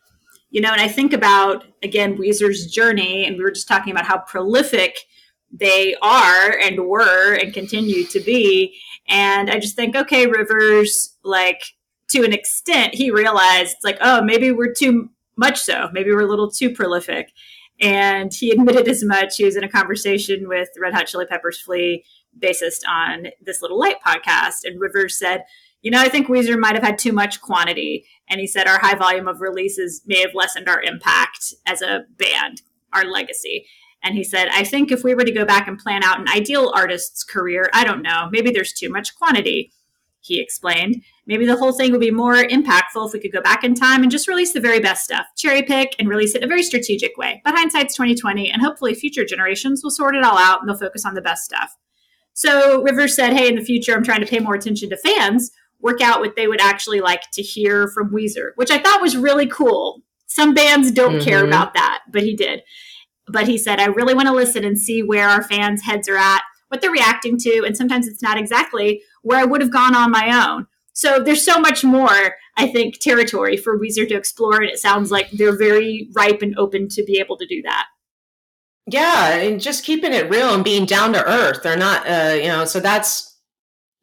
you 0.52 0.62
know, 0.62 0.72
and 0.72 0.82
I 0.82 0.88
think 0.88 1.14
about 1.14 1.66
again 1.82 2.18
Weezer's 2.18 2.68
journey, 2.68 3.26
and 3.26 3.38
we 3.38 3.44
were 3.44 3.52
just 3.52 3.68
talking 3.68 3.92
about 3.92 4.06
how 4.06 4.20
prolific 4.20 5.00
they 5.52 5.96
are 6.02 6.58
and 6.64 6.88
were 6.88 7.34
and 7.34 7.54
continue 7.54 8.06
to 8.06 8.20
be. 8.20 8.78
And 9.08 9.50
I 9.50 9.60
just 9.60 9.76
think, 9.76 9.96
okay, 9.96 10.28
Rivers, 10.28 11.18
like 11.24 11.62
to 12.10 12.24
an 12.24 12.34
extent, 12.34 12.94
he 12.94 13.12
realized 13.12 13.74
it's 13.74 13.84
like, 13.84 13.98
oh, 14.02 14.22
maybe 14.22 14.52
we're 14.52 14.74
too 14.74 15.10
much 15.36 15.60
so. 15.60 15.90
Maybe 15.92 16.12
we're 16.12 16.22
a 16.22 16.30
little 16.30 16.52
too 16.52 16.70
prolific. 16.70 17.32
And 17.80 18.32
he 18.34 18.52
admitted 18.52 18.88
as 18.88 19.04
much. 19.04 19.38
He 19.38 19.46
was 19.46 19.56
in 19.56 19.64
a 19.64 19.70
conversation 19.70 20.48
with 20.48 20.70
Red 20.80 20.94
Hot 20.94 21.08
Chili 21.08 21.26
Peppers 21.26 21.60
Flea, 21.60 22.06
bassist 22.40 22.82
on 22.88 23.28
this 23.42 23.62
Little 23.62 23.80
Light 23.80 23.98
podcast. 24.06 24.64
And 24.64 24.80
Rivers 24.80 25.18
said, 25.18 25.44
you 25.82 25.92
know, 25.92 26.00
I 26.00 26.10
think 26.10 26.28
Weezer 26.28 26.60
might 26.60 26.76
have 26.76 26.84
had 26.84 26.98
too 26.98 27.12
much 27.12 27.42
quantity. 27.42 28.06
And 28.30 28.40
he 28.40 28.48
said 28.48 28.68
our 28.68 28.80
high 28.80 28.96
volume 28.96 29.28
of 29.28 29.42
releases 29.42 30.02
may 30.06 30.22
have 30.22 30.36
lessened 30.36 30.70
our 30.70 30.82
impact 30.82 31.54
as 31.66 31.82
a 31.82 32.06
band, 32.18 32.62
our 32.94 33.06
legacy. 33.06 33.66
And 34.04 34.16
he 34.16 34.24
said, 34.24 34.48
I 34.52 34.64
think 34.64 34.92
if 34.92 35.04
we 35.04 35.14
were 35.14 35.24
to 35.24 35.32
go 35.32 35.46
back 35.46 35.68
and 35.68 35.78
plan 35.78 36.04
out 36.04 36.20
an 36.20 36.28
ideal 36.28 36.72
artist's 36.74 37.24
career, 37.24 37.70
I 37.74 37.84
don't 37.84 38.02
know, 38.02 38.30
maybe 38.32 38.52
there's 38.52 38.74
too 38.74 38.90
much 38.90 39.16
quantity. 39.16 39.74
He 40.22 40.40
explained. 40.40 41.04
Maybe 41.26 41.46
the 41.46 41.58
whole 41.58 41.74
thing 41.74 41.92
would 41.92 42.02
be 42.02 42.12
more 42.12 42.36
impactful 42.36 43.08
if 43.08 43.14
we 43.14 43.20
could 43.20 43.32
go 43.32 43.42
back 43.42 43.64
in 43.64 43.74
time 43.74 44.04
and 44.04 44.12
just 44.12 44.28
release 44.28 44.54
the 44.54 44.60
very 44.60 44.80
best 44.80 45.04
stuff, 45.04 45.26
cherry 45.36 45.64
pick 45.64 45.96
and 45.98 46.08
release 46.08 46.36
it 46.36 46.40
in 46.40 46.44
a 46.44 46.48
very 46.48 46.62
strategic 46.62 47.18
way. 47.18 47.42
But 47.44 47.56
hindsight's 47.56 47.96
2020, 47.96 48.52
and 48.52 48.62
hopefully 48.62 48.94
future 48.94 49.26
generations 49.26 49.84
will 49.84 49.92
sort 49.92 50.16
it 50.16 50.24
all 50.24 50.38
out 50.38 50.60
and 50.60 50.70
they'll 50.70 50.78
focus 50.78 51.06
on 51.06 51.16
the 51.16 51.22
best 51.22 51.44
stuff. 51.44 51.76
So 52.34 52.82
Rivers 52.84 53.16
said, 53.16 53.34
Hey, 53.34 53.48
in 53.48 53.56
the 53.56 53.64
future, 53.64 53.94
I'm 53.94 54.04
trying 54.04 54.22
to 54.22 54.28
pay 54.28 54.40
more 54.40 54.56
attention 54.56 54.90
to 54.90 54.98
fans, 54.98 55.52
work 55.82 56.02
out 56.02 56.20
what 56.20 56.36
they 56.36 56.48
would 56.48 56.62
actually 56.62 57.02
like 57.02 57.30
to 57.32 57.42
hear 57.42 57.88
from 57.88 58.10
Weezer, 58.10 58.52
which 58.56 58.72
I 58.72 58.80
thought 58.80 59.02
was 59.02 59.18
really 59.18 59.48
cool. 59.48 60.02
Some 60.28 60.54
bands 60.54 60.92
don't 60.92 61.16
mm-hmm. 61.16 61.30
care 61.30 61.46
about 61.46 61.74
that, 61.74 62.04
but 62.12 62.24
he 62.24 62.36
did. 62.36 62.64
But 63.28 63.48
he 63.48 63.58
said, 63.58 63.80
I 63.80 63.86
really 63.86 64.14
want 64.14 64.28
to 64.28 64.34
listen 64.34 64.64
and 64.64 64.80
see 64.80 65.04
where 65.04 65.28
our 65.28 65.44
fans' 65.44 65.84
heads 65.84 66.08
are 66.08 66.18
at, 66.18 66.42
what 66.70 66.82
they're 66.82 66.92
reacting 66.92 67.38
to, 67.40 67.64
and 67.66 67.76
sometimes 67.76 68.08
it's 68.08 68.22
not 68.22 68.38
exactly 68.38 69.02
where 69.24 69.40
I 69.40 69.46
would 69.46 69.62
have 69.62 69.72
gone 69.72 69.96
on 69.96 70.12
my 70.12 70.48
own. 70.48 70.68
So 70.94 71.20
there's 71.20 71.46
so 71.46 71.60
much 71.60 71.84
more, 71.84 72.36
I 72.58 72.68
think, 72.68 73.00
territory 73.00 73.58
for 73.58 73.80
Weezer 73.80 74.08
to 74.08 74.16
explore, 74.16 74.62
and 74.62 74.70
it 74.70 74.80
sounds 74.80 75.12
like 75.12 75.30
they're 75.32 75.58
very 75.58 76.10
ripe 76.14 76.42
and 76.42 76.58
open 76.58 76.90
to 76.90 77.04
be 77.04 77.20
able 77.20 77.38
to 77.38 77.46
do 77.46 77.62
that. 77.64 77.86
Yeah, 78.88 79.36
and 79.36 79.62
just 79.62 79.86
keeping 79.86 80.14
it 80.14 80.30
real 80.30 80.54
and 80.54 80.64
being 80.64 80.86
down 80.86 81.14
to 81.14 81.30
earth. 81.30 81.64
They're 81.64 81.78
not, 81.78 82.08
uh, 82.08 82.36
you 82.36 82.48
know, 82.48 82.66
so 82.66 82.80
that's 82.80 83.38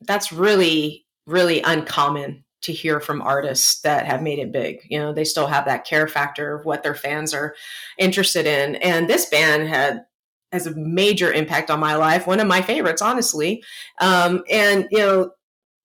that's 0.03 0.33
really 0.33 1.05
really 1.29 1.61
uncommon 1.63 2.45
to 2.63 2.73
hear 2.73 3.01
from 3.01 3.23
artists 3.23 3.81
that 3.83 4.07
have 4.07 4.23
made 4.23 4.39
it 4.39 4.53
big. 4.53 4.81
You 4.89 4.99
know, 4.99 5.13
they 5.13 5.25
still 5.25 5.47
have 5.47 5.65
that 5.67 5.87
care 5.87 6.09
factor 6.09 6.55
of 6.55 6.65
what 6.65 6.83
their 6.83 6.95
fans 6.95 7.33
are 7.33 7.55
interested 7.99 8.47
in. 8.47 8.77
And 8.77 9.09
this 9.09 9.27
band 9.27 9.69
had 9.69 10.05
has 10.51 10.67
a 10.67 10.75
major 10.75 11.31
impact 11.31 11.71
on 11.71 11.79
my 11.79 11.95
life. 11.95 12.27
One 12.27 12.41
of 12.41 12.47
my 12.47 12.63
favorites, 12.63 13.03
honestly. 13.03 13.63
Um, 14.01 14.43
and 14.51 14.89
you 14.91 14.99
know, 14.99 15.31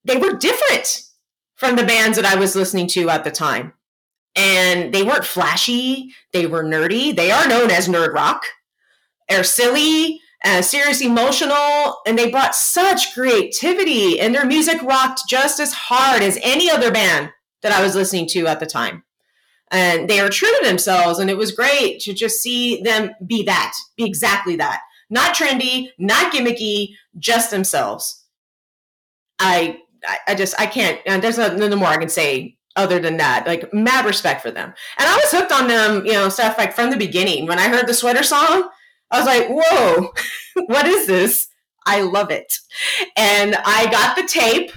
they 0.06 0.16
were 0.16 0.34
different 0.34 1.04
from 1.56 1.76
the 1.76 1.84
bands 1.84 2.18
that 2.18 2.26
I 2.26 2.36
was 2.36 2.56
listening 2.56 2.88
to 2.88 3.10
at 3.10 3.24
the 3.24 3.32
time. 3.32 3.74
And 4.36 4.94
they 4.94 5.04
weren't 5.04 5.26
flashy. 5.26 6.12
They 6.32 6.48
were 6.48 6.64
nerdy. 6.64 7.16
They 7.16 7.30
are 7.30 7.48
known 7.48 7.70
as 7.70 7.88
nerd 7.88 8.14
rock. 8.14 8.44
They're 9.30 9.44
silly 9.44 10.22
uh, 10.44 10.62
serious 10.62 11.02
emotional 11.02 12.02
and 12.06 12.18
they 12.18 12.30
brought 12.30 12.56
such 12.56 13.14
creativity 13.14 14.20
and 14.20 14.36
their 14.36 14.46
music 14.46 14.82
rocked 14.82 15.22
just 15.28 15.60
as 15.60 15.74
hard 15.74 16.22
as 16.22 16.38
any 16.44 16.70
other 16.70 16.92
band 16.92 17.32
that 17.62 17.72
i 17.72 17.82
was 17.82 17.96
listening 17.96 18.28
to 18.28 18.46
at 18.48 18.60
the 18.60 18.66
time. 18.66 19.04
And 19.72 20.08
they 20.08 20.22
were 20.22 20.30
true 20.30 20.50
to 20.50 20.68
themselves 20.68 21.18
and 21.18 21.30
it 21.30 21.38
was 21.38 21.52
great 21.52 22.00
to 22.02 22.14
just 22.14 22.42
see 22.42 22.82
them 22.82 23.12
be 23.26 23.44
that 23.44 23.74
be 23.98 24.04
exactly 24.04 24.56
that. 24.58 24.82
Not 25.10 25.36
trendy 25.36 25.90
not 25.98 26.34
gimmicky 26.34 26.90
just 27.18 27.50
themselves. 27.50 28.24
I 29.40 29.80
i 30.28 30.36
just 30.36 30.54
i 30.60 30.66
can't 30.66 31.00
there's 31.06 31.38
no 31.38 31.76
more 31.78 31.88
i 31.88 31.98
can 31.98 32.10
say 32.10 32.58
other 32.76 33.00
than 33.00 33.18
that. 33.18 33.48
Like 33.48 33.74
mad 33.74 34.06
respect 34.06 34.42
for 34.42 34.52
them. 34.52 34.74
And 35.00 35.08
i 35.08 35.16
was 35.16 35.32
hooked 35.32 35.54
on 35.54 35.70
them 35.70 36.06
you 36.06 36.14
know 36.14 36.28
stuff 36.28 36.58
like 36.58 36.76
from 36.76 36.92
the 36.92 36.98
beginning. 36.98 37.48
When 37.48 37.60
i 37.60 37.70
heard 37.70 37.88
the 37.88 37.94
sweater 37.94 38.24
song 38.24 38.70
I 39.14 39.20
was 39.20 39.28
like, 39.28 39.48
whoa, 39.48 40.12
what 40.66 40.88
is 40.88 41.06
this? 41.06 41.48
I 41.86 42.02
love 42.02 42.32
it. 42.32 42.58
And 43.16 43.56
I 43.56 43.90
got 43.92 44.16
the 44.16 44.28
tape 44.28 44.72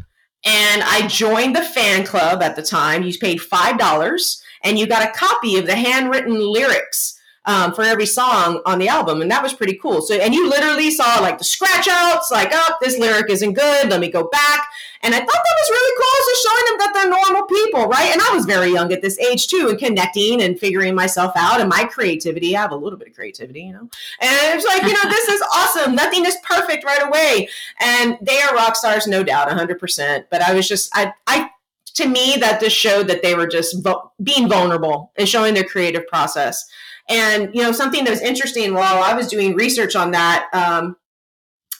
and 0.44 0.82
I 0.82 1.06
joined 1.08 1.56
the 1.56 1.62
fan 1.62 2.04
club 2.04 2.42
at 2.42 2.54
the 2.54 2.62
time. 2.62 3.02
You 3.02 3.16
paid 3.18 3.38
$5 3.38 4.42
and 4.62 4.78
you 4.78 4.86
got 4.86 5.08
a 5.08 5.18
copy 5.18 5.56
of 5.56 5.66
the 5.66 5.74
handwritten 5.74 6.38
lyrics 6.38 7.15
um, 7.46 7.72
for 7.72 7.82
every 7.82 8.06
song 8.06 8.60
on 8.66 8.78
the 8.78 8.88
album, 8.88 9.22
and 9.22 9.30
that 9.30 9.42
was 9.42 9.52
pretty 9.52 9.76
cool. 9.76 10.02
So, 10.02 10.14
and 10.14 10.34
you 10.34 10.48
literally 10.48 10.90
saw 10.90 11.20
like 11.20 11.38
the 11.38 11.44
scratch 11.44 11.88
outs, 11.88 12.30
like, 12.30 12.50
oh, 12.52 12.74
this 12.80 12.98
lyric 12.98 13.30
isn't 13.30 13.54
good. 13.54 13.88
Let 13.88 14.00
me 14.00 14.10
go 14.10 14.28
back. 14.28 14.68
And 15.02 15.14
I 15.14 15.18
thought 15.18 15.26
that 15.28 15.34
was 15.34 15.70
really 15.70 15.96
cool. 15.96 16.16
So 16.24 16.48
showing 16.48 16.64
them 16.66 16.78
that 16.78 16.90
they're 16.94 17.10
normal 17.10 17.46
people, 17.46 17.86
right? 17.88 18.10
And 18.12 18.20
I 18.20 18.34
was 18.34 18.44
very 18.44 18.72
young 18.72 18.92
at 18.92 19.02
this 19.02 19.18
age 19.18 19.46
too, 19.46 19.68
and 19.68 19.78
connecting 19.78 20.42
and 20.42 20.58
figuring 20.58 20.94
myself 20.94 21.32
out 21.36 21.60
and 21.60 21.68
my 21.68 21.84
creativity. 21.84 22.56
I 22.56 22.62
have 22.62 22.72
a 22.72 22.76
little 22.76 22.98
bit 22.98 23.08
of 23.08 23.14
creativity, 23.14 23.62
you 23.62 23.72
know. 23.72 23.88
And 24.20 24.58
it's 24.58 24.66
like, 24.66 24.82
you 24.82 24.92
know, 24.92 25.08
this 25.08 25.28
is 25.28 25.42
awesome. 25.54 25.94
Nothing 25.94 26.24
is 26.24 26.36
perfect 26.42 26.84
right 26.84 27.06
away. 27.06 27.48
And 27.80 28.18
they 28.20 28.40
are 28.40 28.54
rock 28.54 28.74
stars, 28.74 29.06
no 29.06 29.22
doubt, 29.22 29.48
100%. 29.48 30.24
But 30.30 30.42
I 30.42 30.54
was 30.54 30.66
just, 30.66 30.90
I, 30.94 31.12
I 31.26 31.50
to 31.96 32.06
me 32.06 32.36
that 32.40 32.60
just 32.60 32.76
showed 32.76 33.08
that 33.08 33.22
they 33.22 33.34
were 33.34 33.46
just 33.46 33.82
vo- 33.82 34.12
being 34.22 34.48
vulnerable 34.48 35.12
and 35.16 35.28
showing 35.28 35.54
their 35.54 35.64
creative 35.64 36.06
process 36.06 36.64
and 37.08 37.50
you 37.54 37.62
know, 37.62 37.72
something 37.72 38.04
that 38.04 38.10
was 38.10 38.20
interesting 38.20 38.74
while 38.74 39.02
I 39.02 39.14
was 39.14 39.28
doing 39.28 39.54
research 39.54 39.94
on 39.94 40.10
that, 40.12 40.48
um, 40.52 40.96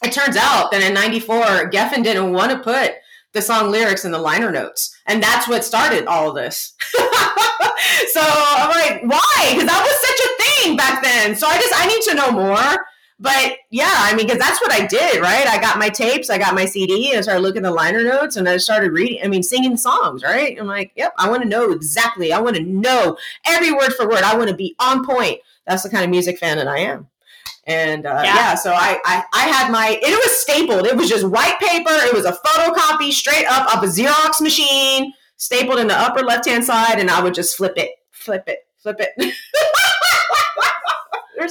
it 0.05 0.13
turns 0.13 0.37
out 0.37 0.71
that 0.71 0.83
in 0.83 0.95
'94, 0.95 1.71
Geffen 1.71 2.05
didn't 2.05 2.33
want 2.33 2.53
to 2.53 2.59
put 2.59 2.93
the 3.33 3.43
song 3.43 3.71
lyrics 3.71 4.05
in 4.05 4.13
the 4.13 4.19
liner 4.19 4.53
notes, 4.53 4.97
and 5.07 5.23
that's 5.23 5.49
what 5.49 5.65
started 5.65 6.07
all 6.07 6.29
of 6.29 6.37
this. 6.37 6.75
so 6.93 8.21
I'm 8.23 8.71
like, 8.71 9.03
why? 9.03 9.51
Because 9.51 9.67
that 9.67 9.83
was 9.83 10.01
such 10.01 10.21
a 10.27 10.63
thing 10.63 10.77
back 10.77 11.03
then. 11.03 11.35
So 11.35 11.47
I 11.47 11.59
just 11.59 11.75
I 11.77 11.87
need 11.87 12.03
to 12.03 12.15
know 12.15 12.31
more 12.31 12.87
but 13.19 13.57
yeah, 13.71 13.91
I 13.91 14.15
mean, 14.15 14.27
because 14.27 14.39
that's 14.39 14.61
what 14.61 14.73
I 14.73 14.87
did, 14.87 15.23
right? 15.23 15.47
I 15.47 15.59
got 15.59 15.79
my 15.79 15.89
tapes, 15.89 16.29
I 16.29 16.37
got 16.37 16.55
my 16.55 16.67
CD, 16.67 17.11
and 17.11 17.19
I 17.19 17.23
started 17.23 17.41
looking 17.41 17.65
at 17.65 17.69
the 17.69 17.75
liner 17.75 18.03
notes, 18.03 18.37
and 18.37 18.47
I 18.47 18.59
started 18.59 18.93
reading. 18.93 19.21
I 19.25 19.29
mean, 19.29 19.43
singing 19.43 19.79
songs, 19.79 20.23
right? 20.23 20.57
I'm 20.61 20.67
like, 20.67 20.93
yep, 20.97 21.15
I 21.17 21.29
want 21.31 21.43
to 21.43 21.49
know 21.49 21.71
exactly. 21.71 22.33
I 22.33 22.41
want 22.41 22.57
to 22.57 22.63
know 22.63 23.17
every 23.47 23.73
word 23.73 23.95
for 23.95 24.07
word. 24.07 24.23
I 24.23 24.37
want 24.37 24.51
to 24.51 24.57
be 24.57 24.77
on 24.79 25.05
point. 25.07 25.41
That's 25.67 25.83
the 25.83 25.89
kind 25.89 26.05
of 26.05 26.11
music 26.11 26.39
fan 26.39 26.59
that 26.59 26.69
I 26.69 26.79
am. 26.79 27.09
And 27.67 28.07
uh, 28.07 28.21
yeah. 28.23 28.35
yeah, 28.35 28.55
so 28.55 28.73
I, 28.73 29.01
I 29.05 29.25
I 29.33 29.49
had 29.49 29.73
my 29.73 29.99
it 30.01 30.09
was 30.09 30.41
stapled. 30.41 30.87
It 30.87 30.97
was 30.97 31.09
just 31.09 31.27
white 31.27 31.59
paper. 31.59 31.91
It 31.91 32.15
was 32.15 32.25
a 32.25 32.39
photocopy 32.47 33.11
straight 33.11 33.47
up 33.47 33.77
of 33.77 33.83
a 33.83 33.87
Xerox 33.87 34.41
machine, 34.41 35.13
stapled 35.37 35.81
in 35.81 35.89
the 35.89 35.99
upper 35.99 36.21
left 36.21 36.47
hand 36.47 36.65
side, 36.65 37.01
and 37.01 37.11
I 37.11 37.21
would 37.21 37.35
just 37.35 37.57
flip 37.57 37.73
it, 37.77 37.91
flip 38.13 38.45
it, 38.47 38.67
flip 38.77 39.01
it. 39.01 39.35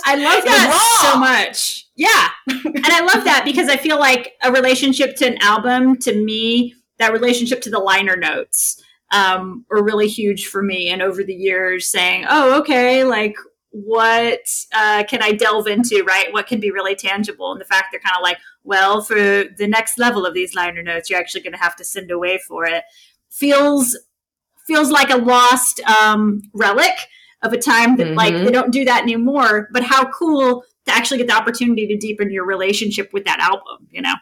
I 0.06 0.16
love 0.16 0.44
that 0.44 1.12
so 1.12 1.20
much. 1.20 1.88
Yeah. 1.96 2.30
and 2.48 2.86
I 2.86 3.02
love 3.02 3.24
that 3.26 3.44
because 3.44 3.70
I 3.70 3.78
feel 3.78 4.00
like 4.00 4.34
a 4.44 4.52
relationship 4.52 5.16
to 5.18 5.28
an 5.28 5.38
album, 5.42 5.98
to 6.00 6.14
me, 6.14 6.76
that 7.00 7.12
relationship 7.12 7.62
to 7.62 7.70
the 7.70 7.80
liner 7.80 8.16
notes 8.16 8.82
um, 9.12 9.66
were 9.70 9.84
really 9.84 10.08
huge 10.08 10.48
for 10.48 10.62
me. 10.62 10.90
And 10.90 11.02
over 11.02 11.24
the 11.24 11.34
years, 11.34 11.88
saying, 11.88 12.26
oh, 12.30 12.60
okay, 12.60 13.04
like 13.04 13.36
what 13.72 14.48
uh, 14.74 15.04
can 15.04 15.22
I 15.22 15.34
delve 15.34 15.68
into, 15.68 16.04
right? 16.08 16.32
What 16.32 16.48
can 16.48 16.60
be 16.60 16.72
really 16.72 16.96
tangible? 16.96 17.52
And 17.52 17.60
the 17.60 17.66
fact 17.66 17.88
they're 17.92 18.00
kind 18.00 18.16
of 18.16 18.24
like, 18.24 18.38
well, 18.64 19.02
for 19.02 19.16
the 19.16 19.68
next 19.68 19.98
level 19.98 20.26
of 20.26 20.34
these 20.34 20.56
liner 20.56 20.82
notes, 20.82 21.10
you're 21.10 21.20
actually 21.20 21.42
going 21.42 21.54
to 21.54 21.60
have 21.60 21.76
to 21.78 21.84
send 21.84 22.10
away 22.12 22.40
for 22.48 22.66
it. 22.66 22.84
Feels 23.30 23.98
feels 24.66 24.90
like 24.90 25.12
a 25.12 25.18
lost 25.18 25.80
um, 25.82 26.42
relic 26.54 26.94
of 27.46 27.54
a 27.54 27.58
time 27.58 27.96
that 27.98 28.08
mm-hmm. 28.08 28.16
like 28.16 28.34
they 28.34 28.40
mm-hmm. 28.42 28.52
don't 28.52 28.72
do 28.72 28.86
that 28.86 29.04
anymore. 29.04 29.70
But 29.72 29.84
how 29.84 30.10
cool 30.12 30.64
to 30.86 30.92
actually 30.92 31.18
get 31.18 31.28
the 31.28 31.36
opportunity 31.36 31.88
to 31.88 31.98
deepen 31.98 32.32
your 32.32 32.46
relationship 32.46 33.12
with 33.14 33.26
that 33.26 33.40
album, 33.40 33.88
you 33.92 34.02
know? 34.02 34.16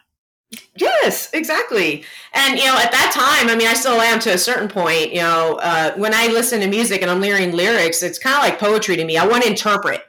Yes, 0.76 1.32
exactly. 1.32 2.04
And 2.32 2.58
you 2.58 2.64
know, 2.64 2.76
at 2.78 2.92
that 2.92 3.12
time, 3.12 3.48
I 3.48 3.56
mean, 3.56 3.68
I 3.68 3.74
still 3.74 4.00
am 4.00 4.20
to 4.20 4.34
a 4.34 4.38
certain 4.38 4.68
point. 4.68 5.12
You 5.12 5.20
know, 5.20 5.58
uh, 5.62 5.94
when 5.94 6.14
I 6.14 6.28
listen 6.28 6.60
to 6.60 6.68
music 6.68 7.02
and 7.02 7.10
I'm 7.10 7.22
hearing 7.22 7.52
lyrics, 7.52 8.02
it's 8.02 8.18
kind 8.18 8.36
of 8.36 8.42
like 8.42 8.58
poetry 8.58 8.96
to 8.96 9.04
me. 9.04 9.16
I 9.16 9.26
want 9.26 9.42
to 9.44 9.50
interpret. 9.50 10.02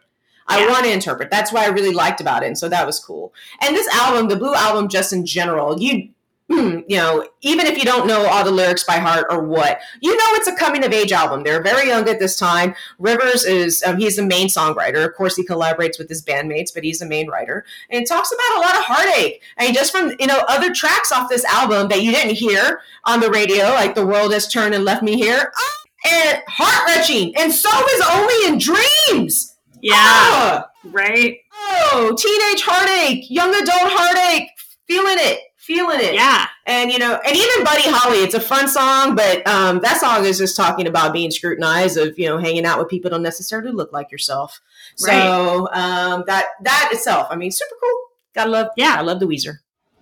I 0.48 0.60
yeah. 0.60 0.69
want 0.69 0.86
to 0.86 0.91
interpret. 0.91 1.31
That's 1.31 1.51
what 1.51 1.63
I 1.63 1.67
really 1.67 1.93
liked 1.93 2.22
about 2.22 2.43
it, 2.43 2.48
and 2.48 2.57
so 2.57 2.69
that 2.69 2.86
was 2.86 3.00
cool. 3.00 3.34
And 3.62 3.75
this 3.75 3.88
album, 3.95 4.27
the 4.27 4.36
Blue 4.36 4.53
album, 4.53 4.88
just 4.88 5.12
in 5.12 5.25
general, 5.25 5.79
you 5.79 6.10
Hmm, 6.47 6.81
you 6.87 6.97
know, 6.97 7.27
even 7.41 7.65
if 7.65 7.75
you 7.75 7.85
don't 7.85 8.05
know 8.05 8.27
all 8.27 8.43
the 8.43 8.51
lyrics 8.51 8.83
by 8.83 8.97
heart 8.97 9.25
or 9.31 9.43
what, 9.43 9.79
you 9.99 10.15
know 10.15 10.23
it's 10.33 10.47
a 10.47 10.55
coming 10.55 10.85
of 10.85 10.93
age 10.93 11.11
album. 11.11 11.41
They're 11.41 11.63
very 11.63 11.87
young 11.87 12.07
at 12.07 12.19
this 12.19 12.37
time. 12.37 12.75
Rivers 12.99 13.45
is 13.45 13.81
um, 13.83 13.97
he's 13.97 14.17
the 14.17 14.23
main 14.23 14.47
songwriter. 14.47 15.03
Of 15.03 15.15
course, 15.15 15.35
he 15.35 15.43
collaborates 15.43 15.97
with 15.97 16.07
his 16.07 16.23
bandmates, 16.23 16.71
but 16.71 16.83
he's 16.83 16.99
the 16.99 17.07
main 17.07 17.27
writer. 17.29 17.65
And 17.89 18.03
it 18.03 18.07
talks 18.07 18.31
about 18.31 18.57
a 18.57 18.61
lot 18.61 18.75
of 18.77 18.83
heartache. 18.83 19.41
I 19.57 19.65
mean, 19.65 19.73
just 19.73 19.91
from 19.91 20.13
you 20.19 20.27
know 20.27 20.43
other 20.47 20.71
tracks 20.71 21.11
off 21.11 21.29
this 21.29 21.45
album 21.45 21.87
that 21.87 22.03
you 22.03 22.11
didn't 22.11 22.35
hear 22.35 22.81
on 23.05 23.21
the 23.21 23.31
radio, 23.31 23.63
like 23.69 23.95
"The 23.95 24.05
World 24.05 24.31
Has 24.31 24.47
Turned 24.47 24.75
and 24.75 24.85
Left 24.85 25.01
Me 25.01 25.15
Here," 25.15 25.51
ah, 25.51 26.09
and 26.11 26.43
heart 26.47 26.87
wrenching. 26.87 27.35
And 27.37 27.51
so 27.51 27.69
is 27.69 28.03
"Only 28.07 28.53
in 28.53 28.59
Dreams." 28.59 29.55
Yeah, 29.81 29.95
oh, 29.97 30.63
right. 30.91 31.39
Oh, 31.51 32.15
teenage 32.15 32.63
heartache, 32.63 33.31
young 33.31 33.49
adult 33.49 33.91
heartache, 33.91 34.49
feeling 34.87 35.15
it 35.17 35.39
feeling 35.65 36.00
it. 36.00 36.13
Yeah. 36.13 36.48
And 36.67 36.91
you 36.91 37.00
know, 37.00 37.19
and 37.25 37.36
even 37.36 37.63
Buddy 37.63 37.84
Holly, 37.86 38.19
it's 38.19 38.36
a 38.36 38.39
fun 38.39 38.67
song, 38.67 39.15
but 39.15 39.45
um, 39.48 39.79
that 39.79 40.00
song 40.00 40.25
is 40.25 40.38
just 40.38 40.55
talking 40.55 40.88
about 40.88 41.12
being 41.12 41.31
scrutinized 41.31 41.98
of 41.98 42.17
you 42.17 42.27
know 42.27 42.38
hanging 42.38 42.65
out 42.65 42.79
with 42.79 42.88
people 42.88 43.10
that 43.10 43.15
don't 43.15 43.24
necessarily 43.24 43.72
look 43.72 43.91
like 43.91 44.12
yourself. 44.12 44.62
So 44.95 45.67
um, 45.74 46.24
that 46.27 46.45
that 46.62 46.89
itself, 46.91 47.27
I 47.29 47.36
mean, 47.36 47.51
super 47.51 47.75
cool. 47.81 48.00
Gotta 48.34 48.50
love, 48.50 48.67
yeah, 48.77 48.95
I 48.98 49.01
love 49.01 49.19
the 49.19 49.27
Weezer. 49.27 49.60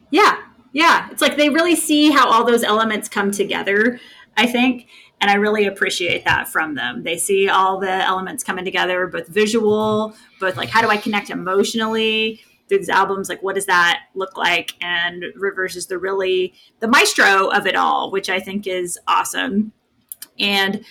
Yeah, 0.09 0.37
yeah, 0.71 1.09
it's 1.11 1.21
like 1.21 1.37
they 1.37 1.49
really 1.49 1.75
see 1.75 2.11
how 2.11 2.29
all 2.29 2.45
those 2.45 2.63
elements 2.63 3.09
come 3.09 3.31
together. 3.31 3.99
I 4.35 4.47
think, 4.47 4.87
and 5.21 5.29
I 5.29 5.35
really 5.35 5.65
appreciate 5.65 6.25
that 6.25 6.47
from 6.47 6.75
them. 6.75 7.03
They 7.03 7.17
see 7.17 7.49
all 7.49 7.79
the 7.79 7.91
elements 7.91 8.43
coming 8.43 8.65
together, 8.65 9.05
both 9.07 9.27
visual, 9.27 10.15
both 10.39 10.57
like 10.57 10.69
how 10.69 10.81
do 10.81 10.89
I 10.89 10.97
connect 10.97 11.29
emotionally 11.29 12.41
through 12.73 12.79
these 12.79 12.89
albums 12.89 13.29
like 13.29 13.43
what 13.43 13.53
does 13.53 13.67
that 13.67 14.05
look 14.15 14.35
like 14.35 14.73
and 14.81 15.25
rivers 15.35 15.75
is 15.75 15.85
the 15.85 15.97
really 15.97 16.55
the 16.79 16.87
maestro 16.87 17.49
of 17.49 17.67
it 17.67 17.75
all 17.75 18.09
which 18.09 18.29
i 18.29 18.39
think 18.39 18.65
is 18.65 18.97
awesome 19.07 19.71
and 20.39 20.83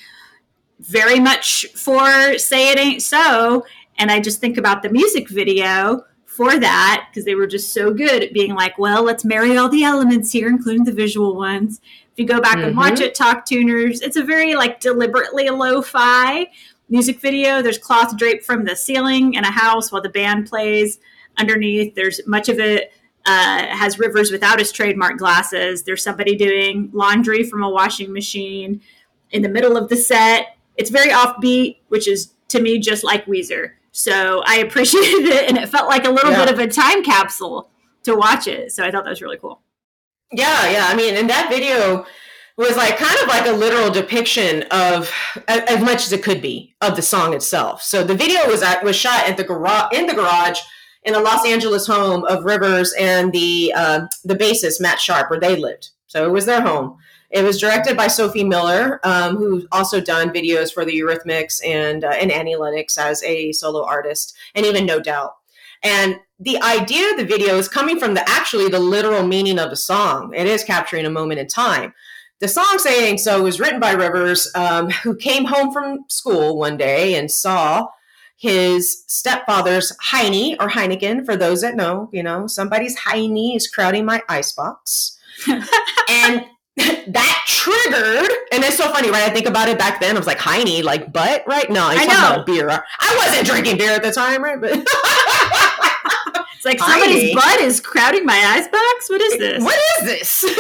very 0.79 1.19
much 1.19 1.67
for 1.75 2.39
say 2.39 2.71
it 2.71 2.79
ain't 2.79 3.03
so 3.03 3.65
and 3.99 4.13
i 4.13 4.21
just 4.21 4.41
think 4.41 4.57
about 4.57 4.81
the 4.83 4.89
music 4.91 5.29
video 5.29 6.05
for 6.25 6.57
that 6.57 7.09
because 7.11 7.25
they 7.25 7.35
were 7.35 7.49
just 7.49 7.75
so 7.75 7.93
good 7.93 8.23
at 8.23 8.33
being 8.33 8.55
like 8.55 8.79
well 8.79 9.03
let's 9.03 9.25
marry 9.25 9.57
all 9.57 9.69
the 9.69 9.83
elements 9.83 10.31
here 10.31 10.49
including 10.49 10.85
the 10.85 10.93
visual 10.93 11.37
ones 11.37 11.81
if 12.13 12.19
you 12.19 12.25
go 12.25 12.41
back 12.41 12.59
mm-hmm. 12.59 12.69
and 12.69 12.77
watch 12.77 12.95
mm-hmm. 12.95 13.03
it 13.03 13.15
talk 13.15 13.45
tuners 13.45 14.01
it's 14.03 14.17
a 14.17 14.23
very 14.23 14.55
like 14.55 14.79
deliberately 14.79 15.51
lo-fi 15.51 16.47
music 16.89 17.21
video 17.21 17.61
there's 17.61 17.79
cloth 17.79 18.17
draped 18.17 18.45
from 18.45 18.65
the 18.65 18.77
ceiling 18.77 19.35
in 19.35 19.43
a 19.43 19.51
house 19.51 19.91
while 19.91 20.01
the 20.01 20.09
band 20.09 20.47
plays 20.49 21.01
underneath. 21.37 21.95
There's 21.95 22.21
much 22.27 22.49
of 22.49 22.59
it 22.59 22.93
uh, 23.25 23.67
has 23.67 23.99
Rivers 23.99 24.31
without 24.31 24.59
his 24.59 24.73
trademark 24.73 25.19
glasses. 25.19 25.85
There's 25.85 26.03
somebody 26.03 26.37
doing 26.37 26.91
laundry 26.93 27.45
from 27.45 27.63
a 27.63 27.71
washing 27.71 28.13
machine 28.13 28.81
in 29.31 29.43
the 29.43 29.49
middle 29.49 29.77
of 29.77 29.89
the 29.89 29.97
set. 29.97 30.57
It's 30.77 30.91
very 30.91 31.11
offbeat, 31.11 31.79
which 31.89 32.09
is 32.09 32.33
to 32.49 32.61
me 32.61 32.79
just 32.79 33.05
like 33.05 33.27
Weezer. 33.27 33.73
So 33.93 34.43
I 34.47 34.57
appreciated 34.67 35.27
it, 35.27 35.49
and 35.49 35.59
it 35.59 35.69
felt 35.69 35.89
like 35.89 36.05
a 36.05 36.11
little 36.11 36.33
yeah. 36.33 36.45
bit 36.45 36.55
of 36.55 36.59
a 36.59 36.67
time 36.67 37.05
capsule 37.05 37.71
to 38.05 38.15
watch 38.15 38.47
it. 38.47 38.73
So 38.73 38.85
I 38.85 38.91
thought 38.91 39.05
that 39.05 39.11
was 39.11 39.23
really 39.23 39.39
cool. 39.39 39.61
Yeah, 40.33 40.71
yeah. 40.71 40.87
I 40.89 40.95
mean, 40.95 41.15
in 41.15 41.27
that 41.29 41.49
video 41.51 42.07
was 42.57 42.77
like 42.77 42.97
kind 42.97 43.19
of 43.21 43.29
like 43.29 43.47
a 43.47 43.53
literal 43.53 43.91
depiction 43.91 44.63
of 44.71 45.11
as 45.49 45.83
much 45.83 46.05
as 46.05 46.13
it 46.13 46.23
could 46.23 46.43
be 46.43 46.75
of 46.81 46.97
the 46.97 47.03
song 47.03 47.35
itself. 47.35 47.83
So 47.83 48.05
the 48.05 48.15
video 48.15 48.47
was 48.47 48.63
at, 48.63 48.83
was 48.83 48.97
shot 48.97 49.29
at 49.29 49.37
the 49.37 49.45
garage 49.45 49.93
in 49.93 50.07
the 50.07 50.15
garage 50.15 50.61
in 51.05 51.13
the 51.13 51.21
Los 51.21 51.47
Angeles 51.47 51.87
home 51.87 52.25
of 52.25 52.45
Rivers 52.45 52.95
and 52.99 53.33
the 53.33 53.73
uh, 53.75 54.07
the 54.25 54.37
bassist 54.37 54.81
Matt 54.81 55.01
Sharp, 55.01 55.31
where 55.31 55.41
they 55.41 55.57
lived. 55.57 55.91
So 56.07 56.27
it 56.27 56.33
was 56.33 56.47
their 56.47 56.61
home. 56.61 56.99
It 57.31 57.45
was 57.45 57.59
directed 57.59 57.97
by 57.97 58.09
Sophie 58.09 58.45
Muller, 58.45 59.01
um, 59.05 59.37
who's 59.37 59.67
also 59.73 60.01
done 60.01 60.29
videos 60.29 60.73
for 60.73 60.85
the 60.85 60.93
Eurythmics 60.93 61.67
and 61.67 62.05
uh, 62.05 62.11
and 62.11 62.31
Annie 62.31 62.57
Lennox 62.57 62.99
as 62.99 63.23
a 63.23 63.53
solo 63.53 63.85
artist, 63.85 64.37
and 64.55 64.67
even 64.67 64.87
No 64.87 65.01
Doubt. 65.01 65.35
And 65.83 66.21
the 66.39 66.61
idea 66.61 67.11
of 67.11 67.17
the 67.17 67.25
video 67.25 67.57
is 67.57 67.69
coming 67.69 67.99
from 67.99 68.15
the 68.15 68.29
actually 68.29 68.69
the 68.69 68.79
literal 68.79 69.27
meaning 69.27 69.59
of 69.59 69.71
the 69.71 69.77
song. 69.77 70.33
It 70.35 70.47
is 70.47 70.63
capturing 70.63 71.07
a 71.07 71.11
moment 71.11 71.41
in 71.41 71.49
time. 71.49 71.95
The 72.41 72.49
song 72.49 72.79
saying 72.79 73.19
so 73.19 73.43
was 73.43 73.61
written 73.61 73.81
by 73.81 73.93
Rivers, 73.93 74.51
um, 74.55 74.91
who 74.91 75.17
came 75.17 75.45
home 75.45 75.73
from 75.73 76.05
school 76.09 76.59
one 76.59 76.77
day 76.77 77.15
and 77.15 77.31
saw 77.31 77.89
his 78.43 79.05
stepfather's 79.07 79.97
Heine 80.01 80.57
or 80.59 80.69
Heineken, 80.69 81.25
for 81.25 81.37
those 81.37 81.61
that 81.61 81.77
know, 81.77 82.11
you 82.13 82.25
know, 82.25 82.49
somebody's 82.49 82.99
Heine 82.99 83.55
is 83.55 83.69
crowding 83.69 84.05
my 84.05 84.21
icebox. 84.29 85.17
and 85.47 86.45
that 86.77 87.45
triggered, 87.47 88.29
and 88.53 88.65
it's 88.65 88.77
so 88.77 88.89
funny, 88.91 89.13
right? 89.13 89.23
I 89.23 89.31
think 89.31 89.47
about 89.47 89.69
it 89.69 89.79
back 89.79 90.01
then. 90.01 90.17
I 90.17 90.19
was 90.19 90.27
like, 90.27 90.41
Heine, 90.41 90.83
like 90.83 91.13
butt, 91.13 91.45
right? 91.47 91.71
No, 91.71 91.87
I 91.87 92.05
know. 92.05 92.35
about 92.35 92.47
beer. 92.47 92.69
I 92.69 93.25
wasn't 93.25 93.47
drinking 93.47 93.79
beer 93.79 93.93
at 93.93 94.03
the 94.03 94.11
time, 94.11 94.43
right? 94.43 94.61
But 94.61 94.73
it's 96.65 96.81
like 96.81 96.91
somebody's 96.91 97.35
butt 97.35 97.61
is 97.61 97.81
crowding 97.81 98.25
my 98.25 98.39
eyes 98.55 98.69
box. 98.69 99.11
What 99.11 99.21
is 99.21 99.37
this? 99.37 99.65
What 99.65 99.79
is 99.99 100.07
this? 100.07 100.45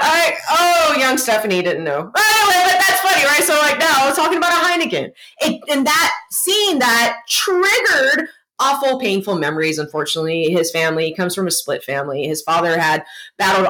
I, 0.00 0.36
oh, 0.48 0.96
young 0.96 1.18
Stephanie 1.18 1.60
didn't 1.60 1.82
know. 1.82 1.98
Anyway, 1.98 2.12
but 2.14 2.78
that's 2.78 3.00
funny, 3.00 3.24
right? 3.24 3.42
So 3.42 3.54
like 3.58 3.80
now 3.80 3.92
I 3.96 4.06
was 4.08 4.16
talking 4.16 4.38
about 4.38 4.52
a 4.52 4.64
Heineken. 4.64 5.10
It, 5.40 5.60
and 5.68 5.84
that 5.84 6.14
seeing 6.30 6.78
that 6.78 7.22
triggered 7.28 8.28
awful, 8.60 9.00
painful 9.00 9.34
memories. 9.34 9.78
Unfortunately, 9.78 10.44
his 10.44 10.70
family 10.70 11.12
comes 11.14 11.34
from 11.34 11.48
a 11.48 11.50
split 11.50 11.82
family. 11.82 12.28
His 12.28 12.40
father 12.42 12.78
had 12.78 13.04
battled 13.38 13.66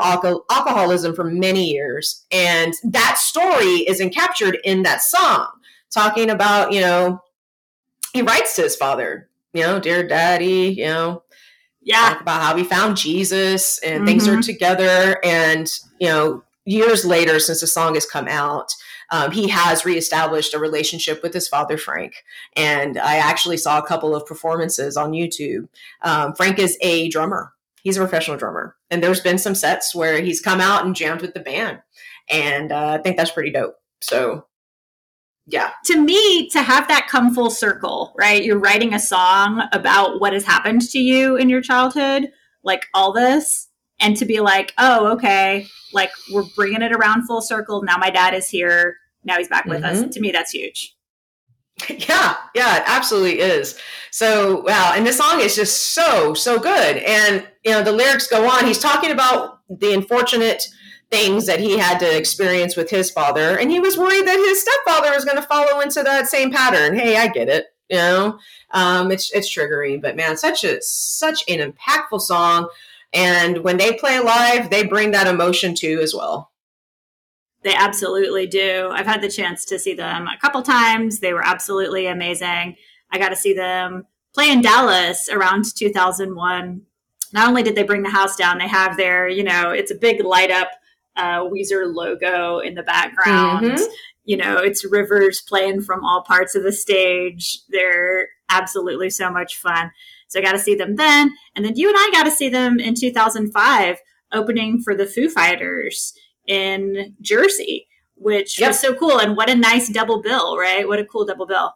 alcoholism 0.50 1.14
for 1.14 1.24
many 1.24 1.64
years, 1.64 2.26
and 2.30 2.74
that 2.84 3.16
story 3.16 3.86
is 3.88 4.00
encaptured 4.00 4.58
in 4.64 4.82
that 4.82 5.00
song, 5.00 5.48
talking 5.90 6.28
about 6.28 6.72
you 6.72 6.82
know 6.82 7.22
he 8.12 8.20
writes 8.20 8.54
to 8.56 8.62
his 8.62 8.76
father, 8.76 9.30
you 9.54 9.62
know, 9.62 9.80
dear 9.80 10.06
daddy, 10.06 10.74
you 10.76 10.86
know, 10.86 11.22
yeah, 11.80 12.10
talk 12.10 12.20
about 12.20 12.42
how 12.42 12.56
he 12.56 12.64
found 12.64 12.96
Jesus 12.96 13.78
and 13.78 13.98
mm-hmm. 13.98 14.06
things 14.06 14.28
are 14.28 14.40
together, 14.40 15.18
and 15.24 15.70
you 16.00 16.08
know, 16.08 16.42
years 16.64 17.04
later, 17.04 17.38
since 17.38 17.60
the 17.60 17.66
song 17.66 17.94
has 17.94 18.06
come 18.06 18.28
out, 18.28 18.72
um, 19.10 19.30
he 19.30 19.48
has 19.48 19.84
reestablished 19.84 20.54
a 20.54 20.58
relationship 20.58 21.22
with 21.22 21.34
his 21.34 21.48
father, 21.48 21.76
Frank. 21.76 22.24
And 22.56 22.98
I 22.98 23.16
actually 23.16 23.58
saw 23.58 23.78
a 23.78 23.86
couple 23.86 24.14
of 24.14 24.26
performances 24.26 24.96
on 24.96 25.12
YouTube. 25.12 25.68
Um, 26.02 26.34
Frank 26.34 26.58
is 26.58 26.78
a 26.80 27.08
drummer, 27.08 27.52
he's 27.82 27.96
a 27.96 28.00
professional 28.00 28.36
drummer. 28.36 28.76
And 28.90 29.02
there's 29.02 29.20
been 29.20 29.38
some 29.38 29.54
sets 29.54 29.94
where 29.94 30.20
he's 30.20 30.40
come 30.40 30.60
out 30.60 30.84
and 30.84 30.96
jammed 30.96 31.22
with 31.22 31.34
the 31.34 31.40
band. 31.40 31.80
And 32.30 32.72
uh, 32.72 32.98
I 32.98 33.02
think 33.02 33.16
that's 33.16 33.30
pretty 33.30 33.50
dope. 33.50 33.76
So, 34.00 34.46
yeah. 35.46 35.70
To 35.86 36.00
me, 36.00 36.48
to 36.50 36.62
have 36.62 36.88
that 36.88 37.06
come 37.08 37.34
full 37.34 37.50
circle, 37.50 38.14
right? 38.16 38.42
You're 38.42 38.58
writing 38.58 38.94
a 38.94 39.00
song 39.00 39.62
about 39.72 40.20
what 40.20 40.32
has 40.32 40.44
happened 40.44 40.82
to 40.90 40.98
you 40.98 41.36
in 41.36 41.48
your 41.48 41.60
childhood, 41.60 42.30
like 42.62 42.86
all 42.94 43.12
this 43.12 43.68
and 44.00 44.16
to 44.16 44.24
be 44.24 44.40
like, 44.40 44.72
oh, 44.78 45.12
okay, 45.12 45.66
like 45.92 46.10
we're 46.32 46.44
bringing 46.56 46.82
it 46.82 46.92
around 46.92 47.26
full 47.26 47.40
circle. 47.40 47.82
Now 47.82 47.96
my 47.96 48.10
dad 48.10 48.34
is 48.34 48.48
here. 48.48 48.96
Now 49.24 49.38
he's 49.38 49.48
back 49.48 49.66
with 49.66 49.82
mm-hmm. 49.82 50.04
us. 50.04 50.14
To 50.14 50.20
me, 50.20 50.30
that's 50.30 50.52
huge. 50.52 50.94
Yeah, 51.88 52.36
yeah, 52.54 52.76
it 52.76 52.84
absolutely 52.86 53.40
is. 53.40 53.76
So, 54.12 54.60
wow. 54.60 54.92
And 54.94 55.04
this 55.04 55.18
song 55.18 55.40
is 55.40 55.56
just 55.56 55.92
so, 55.92 56.32
so 56.32 56.60
good. 56.60 56.98
And, 56.98 57.48
you 57.64 57.72
know, 57.72 57.82
the 57.82 57.90
lyrics 57.90 58.28
go 58.28 58.48
on. 58.48 58.64
He's 58.64 58.78
talking 58.78 59.10
about 59.10 59.58
the 59.68 59.92
unfortunate 59.92 60.68
things 61.10 61.46
that 61.46 61.60
he 61.60 61.78
had 61.78 61.98
to 61.98 62.16
experience 62.16 62.76
with 62.76 62.90
his 62.90 63.10
father. 63.10 63.58
And 63.58 63.70
he 63.70 63.80
was 63.80 63.96
worried 63.96 64.26
that 64.26 64.38
his 64.38 64.62
stepfather 64.62 65.14
was 65.14 65.24
going 65.24 65.36
to 65.36 65.46
follow 65.46 65.80
into 65.80 66.02
that 66.02 66.28
same 66.28 66.50
pattern. 66.50 66.98
Hey, 66.98 67.16
I 67.16 67.28
get 67.28 67.48
it. 67.48 67.66
You 67.90 67.98
know, 67.98 68.38
um, 68.70 69.10
it's, 69.10 69.30
it's 69.32 69.54
triggering, 69.54 70.00
but 70.00 70.16
man, 70.16 70.36
such 70.36 70.64
a, 70.64 70.80
such 70.80 71.44
an 71.48 71.58
impactful 71.58 72.20
song. 72.20 72.68
And 73.12 73.58
when 73.58 73.76
they 73.76 73.92
play 73.92 74.18
live, 74.18 74.70
they 74.70 74.84
bring 74.84 75.10
that 75.12 75.26
emotion 75.26 75.74
too 75.74 76.00
as 76.02 76.14
well. 76.14 76.50
They 77.62 77.74
absolutely 77.74 78.46
do. 78.46 78.90
I've 78.92 79.06
had 79.06 79.22
the 79.22 79.30
chance 79.30 79.64
to 79.66 79.78
see 79.78 79.94
them 79.94 80.26
a 80.28 80.38
couple 80.38 80.62
times. 80.62 81.20
They 81.20 81.32
were 81.32 81.44
absolutely 81.44 82.06
amazing. 82.06 82.76
I 83.10 83.18
got 83.18 83.30
to 83.30 83.36
see 83.36 83.54
them 83.54 84.06
play 84.34 84.50
in 84.50 84.60
Dallas 84.60 85.28
around 85.30 85.64
2001. 85.74 86.82
Not 87.32 87.48
only 87.48 87.62
did 87.62 87.74
they 87.74 87.82
bring 87.82 88.02
the 88.02 88.10
house 88.10 88.36
down, 88.36 88.58
they 88.58 88.68
have 88.68 88.96
their, 88.96 89.28
you 89.28 89.44
know, 89.44 89.70
it's 89.70 89.90
a 89.90 89.96
big 89.96 90.22
light 90.24 90.50
up 90.50 90.68
uh, 91.16 91.40
Weezer 91.44 91.92
logo 91.92 92.58
in 92.58 92.74
the 92.74 92.82
background. 92.82 93.66
Mm-hmm. 93.66 93.92
You 94.24 94.36
know, 94.38 94.56
it's 94.58 94.84
Rivers 94.84 95.42
playing 95.42 95.82
from 95.82 96.04
all 96.04 96.22
parts 96.22 96.54
of 96.54 96.62
the 96.62 96.72
stage. 96.72 97.60
They're 97.68 98.28
absolutely 98.50 99.10
so 99.10 99.30
much 99.30 99.56
fun. 99.56 99.90
So 100.28 100.40
I 100.40 100.42
got 100.42 100.52
to 100.52 100.58
see 100.58 100.74
them 100.74 100.96
then. 100.96 101.32
And 101.54 101.64
then 101.64 101.76
you 101.76 101.88
and 101.88 101.96
I 101.96 102.10
got 102.12 102.24
to 102.24 102.30
see 102.30 102.48
them 102.48 102.80
in 102.80 102.94
2005 102.94 103.98
opening 104.32 104.80
for 104.82 104.94
the 104.94 105.06
Foo 105.06 105.28
Fighters 105.28 106.14
in 106.46 107.14
Jersey, 107.20 107.86
which 108.16 108.58
yep. 108.58 108.70
was 108.70 108.80
so 108.80 108.94
cool. 108.94 109.18
And 109.18 109.36
what 109.36 109.50
a 109.50 109.54
nice 109.54 109.88
double 109.88 110.22
bill, 110.22 110.56
right? 110.56 110.88
What 110.88 110.98
a 110.98 111.04
cool 111.04 111.24
double 111.24 111.46
bill. 111.46 111.74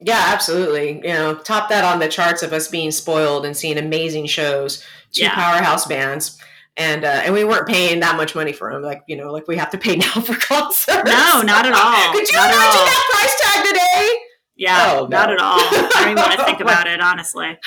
Yeah, 0.00 0.22
absolutely. 0.26 0.96
You 0.96 1.14
know, 1.14 1.34
top 1.34 1.68
that 1.68 1.84
on 1.84 2.00
the 2.00 2.08
charts 2.08 2.42
of 2.42 2.52
us 2.52 2.68
being 2.68 2.90
spoiled 2.90 3.46
and 3.46 3.56
seeing 3.56 3.78
amazing 3.78 4.26
shows, 4.26 4.84
two 5.12 5.22
yeah. 5.22 5.34
powerhouse 5.34 5.86
bands. 5.86 6.38
And 6.76 7.04
uh, 7.04 7.22
and 7.24 7.32
we 7.34 7.44
weren't 7.44 7.68
paying 7.68 8.00
that 8.00 8.16
much 8.16 8.34
money 8.34 8.52
for 8.52 8.72
them, 8.72 8.82
like 8.82 9.02
you 9.06 9.16
know, 9.16 9.30
like 9.30 9.46
we 9.46 9.56
have 9.56 9.70
to 9.70 9.78
pay 9.78 9.94
now 9.96 10.12
for 10.12 10.34
concerts. 10.34 11.04
No, 11.04 11.42
not 11.42 11.66
at 11.66 11.74
all. 11.74 12.12
Could 12.12 12.28
you 12.28 12.36
not 12.36 12.50
imagine 12.50 12.86
that 12.86 13.04
price 13.12 13.36
tag 13.42 13.64
today? 13.66 14.18
Yeah, 14.56 14.92
oh, 14.92 15.02
no. 15.02 15.08
not 15.08 15.30
at 15.32 15.38
all. 15.38 15.58
I 15.58 15.88
don't 15.92 16.10
even 16.12 16.22
want 16.22 16.38
to 16.38 16.44
think 16.44 16.60
about 16.60 16.86
it, 16.86 17.00
honestly. 17.00 17.58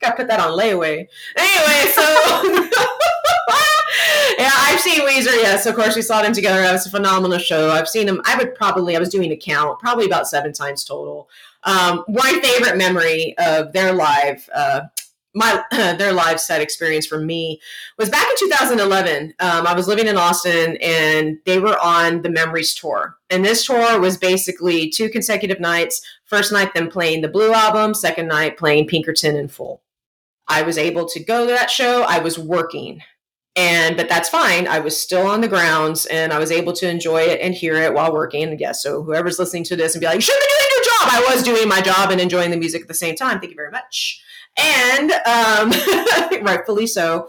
Got 0.00 0.10
to 0.10 0.16
put 0.16 0.28
that 0.28 0.40
on 0.40 0.58
layaway. 0.58 1.06
Anyway, 1.36 1.92
so 1.92 2.02
yeah, 4.38 4.50
I've 4.54 4.80
seen 4.80 5.00
Weezer. 5.00 5.34
Yes, 5.34 5.66
of 5.66 5.74
course, 5.74 5.96
we 5.96 6.02
saw 6.02 6.22
them 6.22 6.32
together. 6.32 6.62
It 6.62 6.72
was 6.72 6.86
a 6.86 6.90
phenomenal 6.90 7.38
show. 7.38 7.70
I've 7.70 7.88
seen 7.88 8.06
them. 8.06 8.20
I 8.24 8.36
would 8.36 8.54
probably. 8.54 8.96
I 8.96 8.98
was 8.98 9.08
doing 9.08 9.32
a 9.32 9.36
count, 9.36 9.78
probably 9.80 10.06
about 10.06 10.28
seven 10.28 10.52
times 10.52 10.84
total. 10.84 11.28
Um, 11.64 12.04
my 12.08 12.38
favorite 12.42 12.76
memory 12.76 13.34
of 13.38 13.72
their 13.72 13.92
live. 13.92 14.48
Uh, 14.54 14.82
my 15.36 15.62
their 15.70 16.12
live 16.12 16.40
set 16.40 16.60
experience 16.60 17.06
for 17.06 17.20
me 17.20 17.60
was 17.98 18.08
back 18.08 18.26
in 18.28 18.48
2011. 18.48 19.34
Um, 19.38 19.66
I 19.66 19.74
was 19.74 19.86
living 19.86 20.08
in 20.08 20.16
Austin, 20.16 20.78
and 20.78 21.38
they 21.44 21.60
were 21.60 21.78
on 21.78 22.22
the 22.22 22.30
Memories 22.30 22.74
tour. 22.74 23.16
And 23.30 23.44
this 23.44 23.64
tour 23.64 24.00
was 24.00 24.16
basically 24.16 24.90
two 24.90 25.10
consecutive 25.10 25.60
nights. 25.60 26.00
First 26.24 26.52
night, 26.52 26.74
them 26.74 26.88
playing 26.88 27.20
the 27.20 27.28
Blue 27.28 27.52
album. 27.52 27.94
Second 27.94 28.28
night, 28.28 28.56
playing 28.56 28.88
Pinkerton 28.88 29.36
in 29.36 29.48
full. 29.48 29.82
I 30.48 30.62
was 30.62 30.78
able 30.78 31.06
to 31.08 31.22
go 31.22 31.46
to 31.46 31.52
that 31.52 31.70
show. 31.70 32.02
I 32.02 32.18
was 32.18 32.38
working 32.38 33.02
and 33.56 33.96
but 33.96 34.08
that's 34.08 34.28
fine 34.28 34.68
i 34.68 34.78
was 34.78 35.00
still 35.00 35.26
on 35.26 35.40
the 35.40 35.48
grounds 35.48 36.04
and 36.06 36.32
i 36.32 36.38
was 36.38 36.52
able 36.52 36.74
to 36.74 36.88
enjoy 36.88 37.22
it 37.22 37.40
and 37.40 37.54
hear 37.54 37.74
it 37.74 37.94
while 37.94 38.12
working 38.12 38.42
and 38.42 38.60
yes 38.60 38.82
so 38.82 39.02
whoever's 39.02 39.38
listening 39.38 39.64
to 39.64 39.74
this 39.74 39.94
and 39.94 40.00
be 40.00 40.06
like 40.06 40.16
you 40.16 40.20
should 40.20 40.38
be 40.38 40.46
doing 40.46 40.70
your 40.76 40.84
job 40.84 41.08
i 41.10 41.34
was 41.34 41.42
doing 41.42 41.66
my 41.66 41.80
job 41.80 42.10
and 42.10 42.20
enjoying 42.20 42.50
the 42.50 42.56
music 42.56 42.82
at 42.82 42.88
the 42.88 42.94
same 42.94 43.16
time 43.16 43.40
thank 43.40 43.50
you 43.50 43.56
very 43.56 43.70
much 43.70 44.22
and 44.56 45.12
um, 45.12 45.72
rightfully 46.42 46.86
so 46.86 47.28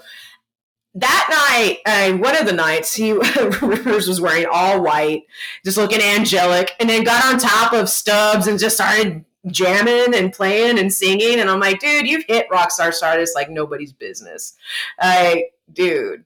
that 0.99 1.27
night, 1.29 1.79
uh, 1.85 2.17
one 2.17 2.35
of 2.35 2.47
the 2.47 2.53
nights, 2.53 2.95
he 2.95 3.11
Rivers 3.61 4.07
was 4.07 4.19
wearing 4.19 4.47
all 4.51 4.81
white, 4.81 5.23
just 5.63 5.77
looking 5.77 6.01
angelic, 6.01 6.71
and 6.79 6.89
then 6.89 7.03
got 7.03 7.23
on 7.23 7.39
top 7.39 7.71
of 7.71 7.87
Stubbs 7.87 8.47
and 8.47 8.57
just 8.57 8.77
started 8.77 9.23
jamming 9.45 10.15
and 10.15 10.33
playing 10.33 10.79
and 10.79 10.91
singing. 10.91 11.39
And 11.39 11.51
I'm 11.51 11.59
like, 11.59 11.79
dude, 11.79 12.07
you've 12.07 12.25
hit 12.27 12.47
rock 12.49 12.71
star 12.71 12.91
status 12.91 13.33
like 13.35 13.49
nobody's 13.49 13.93
business. 13.93 14.55
Like, 15.01 15.53
dude. 15.71 16.25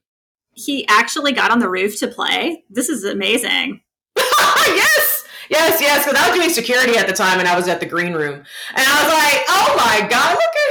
He 0.54 0.86
actually 0.86 1.32
got 1.32 1.50
on 1.50 1.60
the 1.60 1.68
roof 1.68 1.98
to 2.00 2.08
play. 2.08 2.64
This 2.68 2.90
is 2.90 3.04
amazing. 3.04 3.80
yes, 4.16 5.01
yes, 5.52 5.80
yes. 5.80 6.04
Because 6.04 6.20
I 6.20 6.28
was 6.28 6.38
doing 6.38 6.50
security 6.50 6.96
at 6.96 7.06
the 7.06 7.12
time, 7.12 7.38
and 7.38 7.46
I 7.46 7.56
was 7.56 7.68
at 7.68 7.80
the 7.80 7.86
green 7.86 8.12
room, 8.14 8.34
and 8.34 8.44
I 8.74 9.04
was 9.04 9.12
like, 9.12 9.44
"Oh 9.48 9.74
my 9.76 10.08
god, 10.08 10.32
look 10.32 10.54
at 10.64 10.70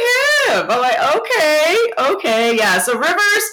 him!" 0.53 0.71
I'm 0.71 0.81
like, 0.81 1.15
"Okay, 1.15 1.77
okay, 2.13 2.57
yeah." 2.57 2.79
So 2.79 2.97
Rivers, 2.97 3.45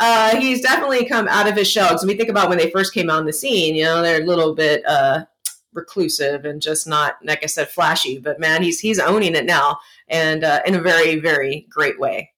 uh, 0.00 0.36
he's 0.36 0.62
definitely 0.62 1.04
come 1.04 1.28
out 1.28 1.48
of 1.48 1.56
his 1.56 1.68
shell. 1.68 1.88
Because 1.88 2.06
we 2.06 2.16
think 2.16 2.28
about 2.30 2.48
when 2.48 2.58
they 2.58 2.70
first 2.70 2.94
came 2.94 3.10
on 3.10 3.26
the 3.26 3.32
scene, 3.32 3.74
you 3.74 3.84
know, 3.84 4.02
they're 4.02 4.22
a 4.22 4.26
little 4.26 4.54
bit 4.54 4.86
uh, 4.86 5.24
reclusive 5.72 6.44
and 6.44 6.62
just 6.62 6.86
not, 6.86 7.16
like 7.24 7.42
I 7.42 7.46
said, 7.46 7.68
flashy. 7.68 8.18
But 8.18 8.40
man, 8.40 8.62
he's 8.62 8.80
he's 8.80 8.98
owning 8.98 9.34
it 9.34 9.46
now, 9.46 9.78
and 10.08 10.44
uh, 10.44 10.60
in 10.66 10.74
a 10.74 10.80
very, 10.80 11.16
very 11.16 11.66
great 11.70 11.98
way. 11.98 12.32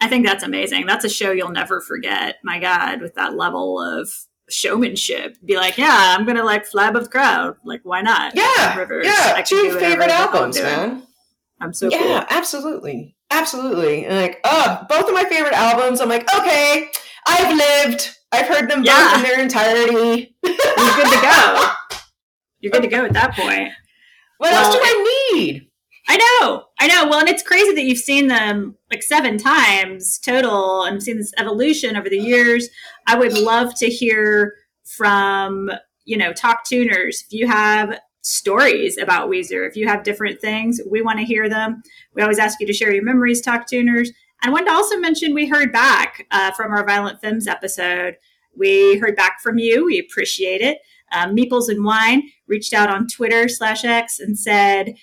I 0.00 0.08
think 0.08 0.24
that's 0.24 0.44
amazing. 0.44 0.86
That's 0.86 1.04
a 1.04 1.08
show 1.08 1.32
you'll 1.32 1.50
never 1.50 1.80
forget. 1.80 2.36
My 2.44 2.60
God, 2.60 3.00
with 3.00 3.14
that 3.14 3.34
level 3.34 3.80
of 3.80 4.08
showmanship, 4.50 5.36
be 5.44 5.56
like, 5.56 5.78
yeah, 5.78 6.16
I'm 6.16 6.26
gonna 6.26 6.44
like 6.44 6.66
fly 6.66 6.88
above 6.88 7.04
the 7.04 7.10
crowd. 7.10 7.56
Like, 7.64 7.80
why 7.84 8.02
not? 8.02 8.34
Yeah, 8.34 8.76
Rivers. 8.76 9.06
Yeah, 9.06 9.40
two 9.42 9.78
favorite 9.78 10.10
albums, 10.10 10.60
man. 10.60 11.02
I'm 11.60 11.72
so 11.72 11.88
yeah, 11.90 11.98
cool. 11.98 12.24
absolutely, 12.30 13.16
absolutely. 13.30 14.06
And 14.06 14.16
like, 14.16 14.40
oh, 14.44 14.86
both 14.88 15.08
of 15.08 15.14
my 15.14 15.24
favorite 15.24 15.54
albums. 15.54 16.00
I'm 16.00 16.08
like, 16.08 16.32
okay, 16.34 16.88
I've 17.26 17.56
lived. 17.56 18.10
I've 18.30 18.46
heard 18.46 18.70
them 18.70 18.84
yeah. 18.84 19.14
both 19.14 19.16
in 19.16 19.22
their 19.22 19.40
entirety. 19.40 20.36
You're 20.44 20.54
good 20.54 21.10
to 21.10 21.20
go. 21.22 21.70
You're 22.60 22.72
good 22.72 22.82
to 22.82 22.88
go 22.88 23.04
at 23.04 23.12
that 23.12 23.34
point. 23.34 23.70
What 24.38 24.52
well, 24.52 24.64
else 24.64 24.74
do 24.74 24.80
I 24.82 25.32
need? 25.32 25.67
I 26.10 26.16
know, 26.16 26.64
I 26.80 26.86
know. 26.86 27.06
Well, 27.06 27.20
and 27.20 27.28
it's 27.28 27.42
crazy 27.42 27.74
that 27.74 27.84
you've 27.84 27.98
seen 27.98 28.28
them 28.28 28.76
like 28.90 29.02
seven 29.02 29.36
times 29.36 30.18
total 30.18 30.84
and 30.84 31.02
seen 31.02 31.18
this 31.18 31.34
evolution 31.36 31.96
over 31.96 32.08
the 32.08 32.18
years. 32.18 32.70
I 33.06 33.16
would 33.16 33.34
love 33.34 33.74
to 33.76 33.86
hear 33.86 34.54
from, 34.84 35.70
you 36.06 36.16
know, 36.16 36.32
talk 36.32 36.64
tuners. 36.64 37.24
If 37.26 37.32
you 37.32 37.46
have 37.46 38.00
stories 38.22 38.96
about 38.96 39.28
Weezer, 39.28 39.68
if 39.68 39.76
you 39.76 39.86
have 39.86 40.02
different 40.02 40.40
things, 40.40 40.80
we 40.90 41.02
want 41.02 41.18
to 41.18 41.26
hear 41.26 41.46
them. 41.46 41.82
We 42.14 42.22
always 42.22 42.38
ask 42.38 42.58
you 42.58 42.66
to 42.66 42.72
share 42.72 42.92
your 42.92 43.04
memories, 43.04 43.42
talk 43.42 43.66
tuners. 43.66 44.08
And 44.42 44.50
I 44.50 44.52
wanted 44.52 44.66
to 44.66 44.72
also 44.72 44.96
mention 44.96 45.34
we 45.34 45.46
heard 45.46 45.72
back 45.72 46.26
uh, 46.30 46.52
from 46.52 46.72
our 46.72 46.86
Violent 46.86 47.20
Femmes 47.20 47.46
episode. 47.46 48.16
We 48.56 48.96
heard 48.96 49.14
back 49.14 49.40
from 49.42 49.58
you. 49.58 49.84
We 49.84 49.98
appreciate 49.98 50.62
it. 50.62 50.78
Um, 51.12 51.36
Meeples 51.36 51.68
and 51.68 51.84
Wine 51.84 52.22
reached 52.46 52.72
out 52.72 52.90
on 52.90 53.08
Twitter 53.08 53.48
slash 53.48 53.84
X 53.84 54.20
and 54.20 54.38
said, 54.38 54.94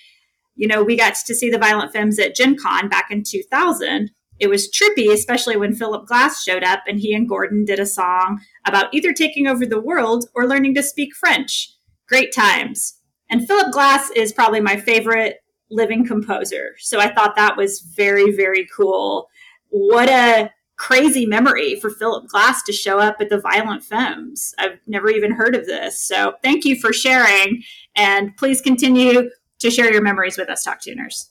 you 0.56 0.66
know, 0.66 0.82
we 0.82 0.96
got 0.96 1.14
to 1.14 1.34
see 1.34 1.50
the 1.50 1.58
Violent 1.58 1.92
Femmes 1.92 2.18
at 2.18 2.34
Gen 2.34 2.56
Con 2.56 2.88
back 2.88 3.10
in 3.10 3.22
2000. 3.22 4.10
It 4.38 4.48
was 4.48 4.70
trippy, 4.70 5.10
especially 5.12 5.56
when 5.56 5.74
Philip 5.74 6.06
Glass 6.06 6.42
showed 6.42 6.64
up 6.64 6.80
and 6.86 6.98
he 6.98 7.14
and 7.14 7.28
Gordon 7.28 7.64
did 7.64 7.78
a 7.78 7.86
song 7.86 8.40
about 8.66 8.92
either 8.92 9.12
taking 9.12 9.46
over 9.46 9.64
the 9.64 9.80
world 9.80 10.26
or 10.34 10.46
learning 10.46 10.74
to 10.74 10.82
speak 10.82 11.14
French. 11.14 11.72
Great 12.08 12.34
times. 12.34 13.00
And 13.30 13.46
Philip 13.46 13.72
Glass 13.72 14.10
is 14.10 14.32
probably 14.32 14.60
my 14.60 14.76
favorite 14.76 15.38
living 15.70 16.06
composer. 16.06 16.76
So 16.78 17.00
I 17.00 17.12
thought 17.12 17.36
that 17.36 17.56
was 17.56 17.80
very, 17.80 18.30
very 18.34 18.66
cool. 18.74 19.28
What 19.70 20.08
a 20.08 20.50
crazy 20.76 21.26
memory 21.26 21.80
for 21.80 21.90
Philip 21.90 22.28
Glass 22.28 22.62
to 22.64 22.72
show 22.72 22.98
up 22.98 23.16
at 23.20 23.30
the 23.30 23.40
Violent 23.40 23.82
Femmes. 23.82 24.54
I've 24.58 24.78
never 24.86 25.08
even 25.10 25.32
heard 25.32 25.56
of 25.56 25.66
this. 25.66 26.00
So 26.00 26.34
thank 26.42 26.64
you 26.64 26.78
for 26.78 26.92
sharing. 26.92 27.62
And 27.96 28.36
please 28.36 28.60
continue 28.60 29.30
to 29.60 29.70
share 29.70 29.92
your 29.92 30.02
memories 30.02 30.38
with 30.38 30.48
us, 30.48 30.64
Talk 30.64 30.80
Tuners. 30.80 31.30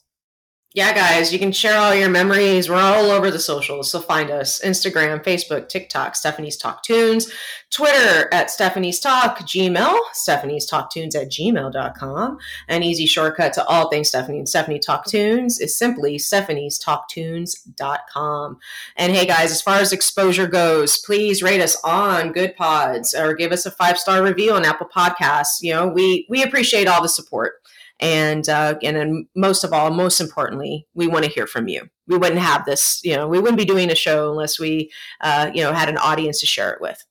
Yeah, 0.75 0.93
guys, 0.93 1.31
you 1.31 1.39
can 1.39 1.53
share 1.53 1.79
all 1.79 1.95
your 1.95 2.09
memories. 2.09 2.67
We're 2.67 2.75
all 2.75 3.09
over 3.09 3.31
the 3.31 3.39
socials, 3.39 3.89
so 3.89 4.01
find 4.01 4.29
us 4.29 4.59
Instagram, 4.59 5.23
Facebook, 5.23 5.69
TikTok, 5.69 6.17
Stephanie's 6.17 6.57
Talk 6.57 6.83
Tunes, 6.83 7.31
Twitter 7.73 8.27
at 8.33 8.51
Stephanie's 8.51 8.99
Talk, 8.99 9.39
Gmail, 9.39 9.97
Stephanie's 10.11 10.65
Talk 10.65 10.91
Tunes 10.91 11.15
at 11.15 11.31
gmail.com. 11.31 12.37
An 12.67 12.83
easy 12.83 13.05
shortcut 13.05 13.53
to 13.53 13.65
all 13.67 13.89
things 13.89 14.09
Stephanie 14.09 14.39
and 14.39 14.49
Stephanie 14.49 14.79
Talk 14.79 15.05
Tunes 15.05 15.61
is 15.61 15.79
simply 15.79 16.17
Stephanie's 16.17 16.77
Talktunes.com. 16.77 18.57
And 18.97 19.15
hey, 19.15 19.25
guys, 19.25 19.51
as 19.51 19.61
far 19.61 19.77
as 19.77 19.93
exposure 19.93 20.47
goes, 20.47 20.97
please 20.97 21.41
rate 21.41 21.61
us 21.61 21.77
on 21.85 22.33
Goodpods 22.33 23.17
or 23.17 23.33
give 23.33 23.53
us 23.53 23.65
a 23.65 23.71
five 23.71 23.97
star 23.97 24.21
review 24.21 24.51
on 24.51 24.65
Apple 24.65 24.89
Podcasts. 24.93 25.61
You 25.61 25.73
know, 25.73 25.87
we 25.87 26.27
we 26.29 26.43
appreciate 26.43 26.89
all 26.89 27.01
the 27.01 27.07
support. 27.07 27.61
And 27.99 28.47
uh, 28.49 28.75
and 28.83 28.97
then 28.97 29.27
most 29.35 29.63
of 29.63 29.71
all, 29.71 29.89
most 29.89 30.19
importantly, 30.19 30.85
we 30.93 31.07
want 31.07 31.23
to 31.25 31.31
hear 31.31 31.47
from 31.47 31.67
you. 31.69 31.89
We 32.07 32.17
wouldn't 32.17 32.41
have 32.41 32.65
this, 32.65 32.99
you 33.03 33.15
know, 33.15 33.27
we 33.27 33.39
wouldn't 33.39 33.57
be 33.57 33.65
doing 33.65 33.89
a 33.89 33.95
show 33.95 34.29
unless 34.29 34.59
we, 34.59 34.91
uh, 35.21 35.49
you 35.53 35.63
know, 35.63 35.71
had 35.71 35.87
an 35.89 35.97
audience 35.97 36.41
to 36.41 36.45
share 36.45 36.71
it 36.71 36.81
with. 36.81 37.03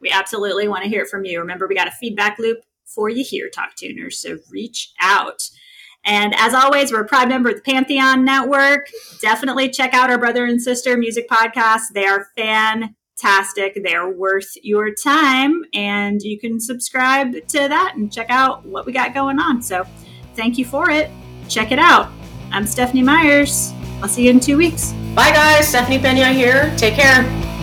We 0.00 0.10
absolutely 0.10 0.68
want 0.68 0.84
to 0.84 0.88
hear 0.88 1.04
from 1.06 1.24
you. 1.24 1.38
Remember, 1.38 1.66
we 1.66 1.74
got 1.74 1.88
a 1.88 1.92
feedback 1.92 2.38
loop 2.38 2.58
for 2.86 3.08
you 3.08 3.24
here, 3.24 3.50
Talk 3.50 3.74
Tuners. 3.76 4.18
So 4.18 4.38
reach 4.50 4.92
out. 5.00 5.50
And 6.04 6.34
as 6.36 6.52
always, 6.52 6.92
we're 6.92 7.00
a 7.00 7.06
proud 7.06 7.28
member 7.28 7.50
of 7.50 7.56
the 7.56 7.62
Pantheon 7.62 8.24
Network. 8.24 8.88
Definitely 9.20 9.70
check 9.70 9.94
out 9.94 10.10
our 10.10 10.18
brother 10.18 10.44
and 10.44 10.60
sister 10.60 10.96
music 10.96 11.28
podcasts. 11.28 11.92
They 11.94 12.04
are 12.04 12.28
fan 12.36 12.94
fantastic. 13.16 13.80
They're 13.82 14.10
worth 14.10 14.56
your 14.62 14.92
time, 14.94 15.62
and 15.74 16.20
you 16.22 16.38
can 16.38 16.60
subscribe 16.60 17.32
to 17.32 17.58
that 17.68 17.94
and 17.96 18.12
check 18.12 18.26
out 18.30 18.64
what 18.66 18.86
we 18.86 18.92
got 18.92 19.14
going 19.14 19.38
on. 19.38 19.62
So, 19.62 19.84
thank 20.34 20.58
you 20.58 20.64
for 20.64 20.90
it. 20.90 21.10
Check 21.48 21.72
it 21.72 21.78
out. 21.78 22.10
I'm 22.50 22.66
Stephanie 22.66 23.02
Myers. 23.02 23.72
I'll 24.02 24.08
see 24.08 24.24
you 24.24 24.30
in 24.30 24.40
two 24.40 24.56
weeks. 24.56 24.92
Bye, 25.14 25.30
guys. 25.30 25.68
Stephanie 25.68 25.98
Pena 25.98 26.32
here. 26.32 26.74
Take 26.76 26.94
care. 26.94 27.53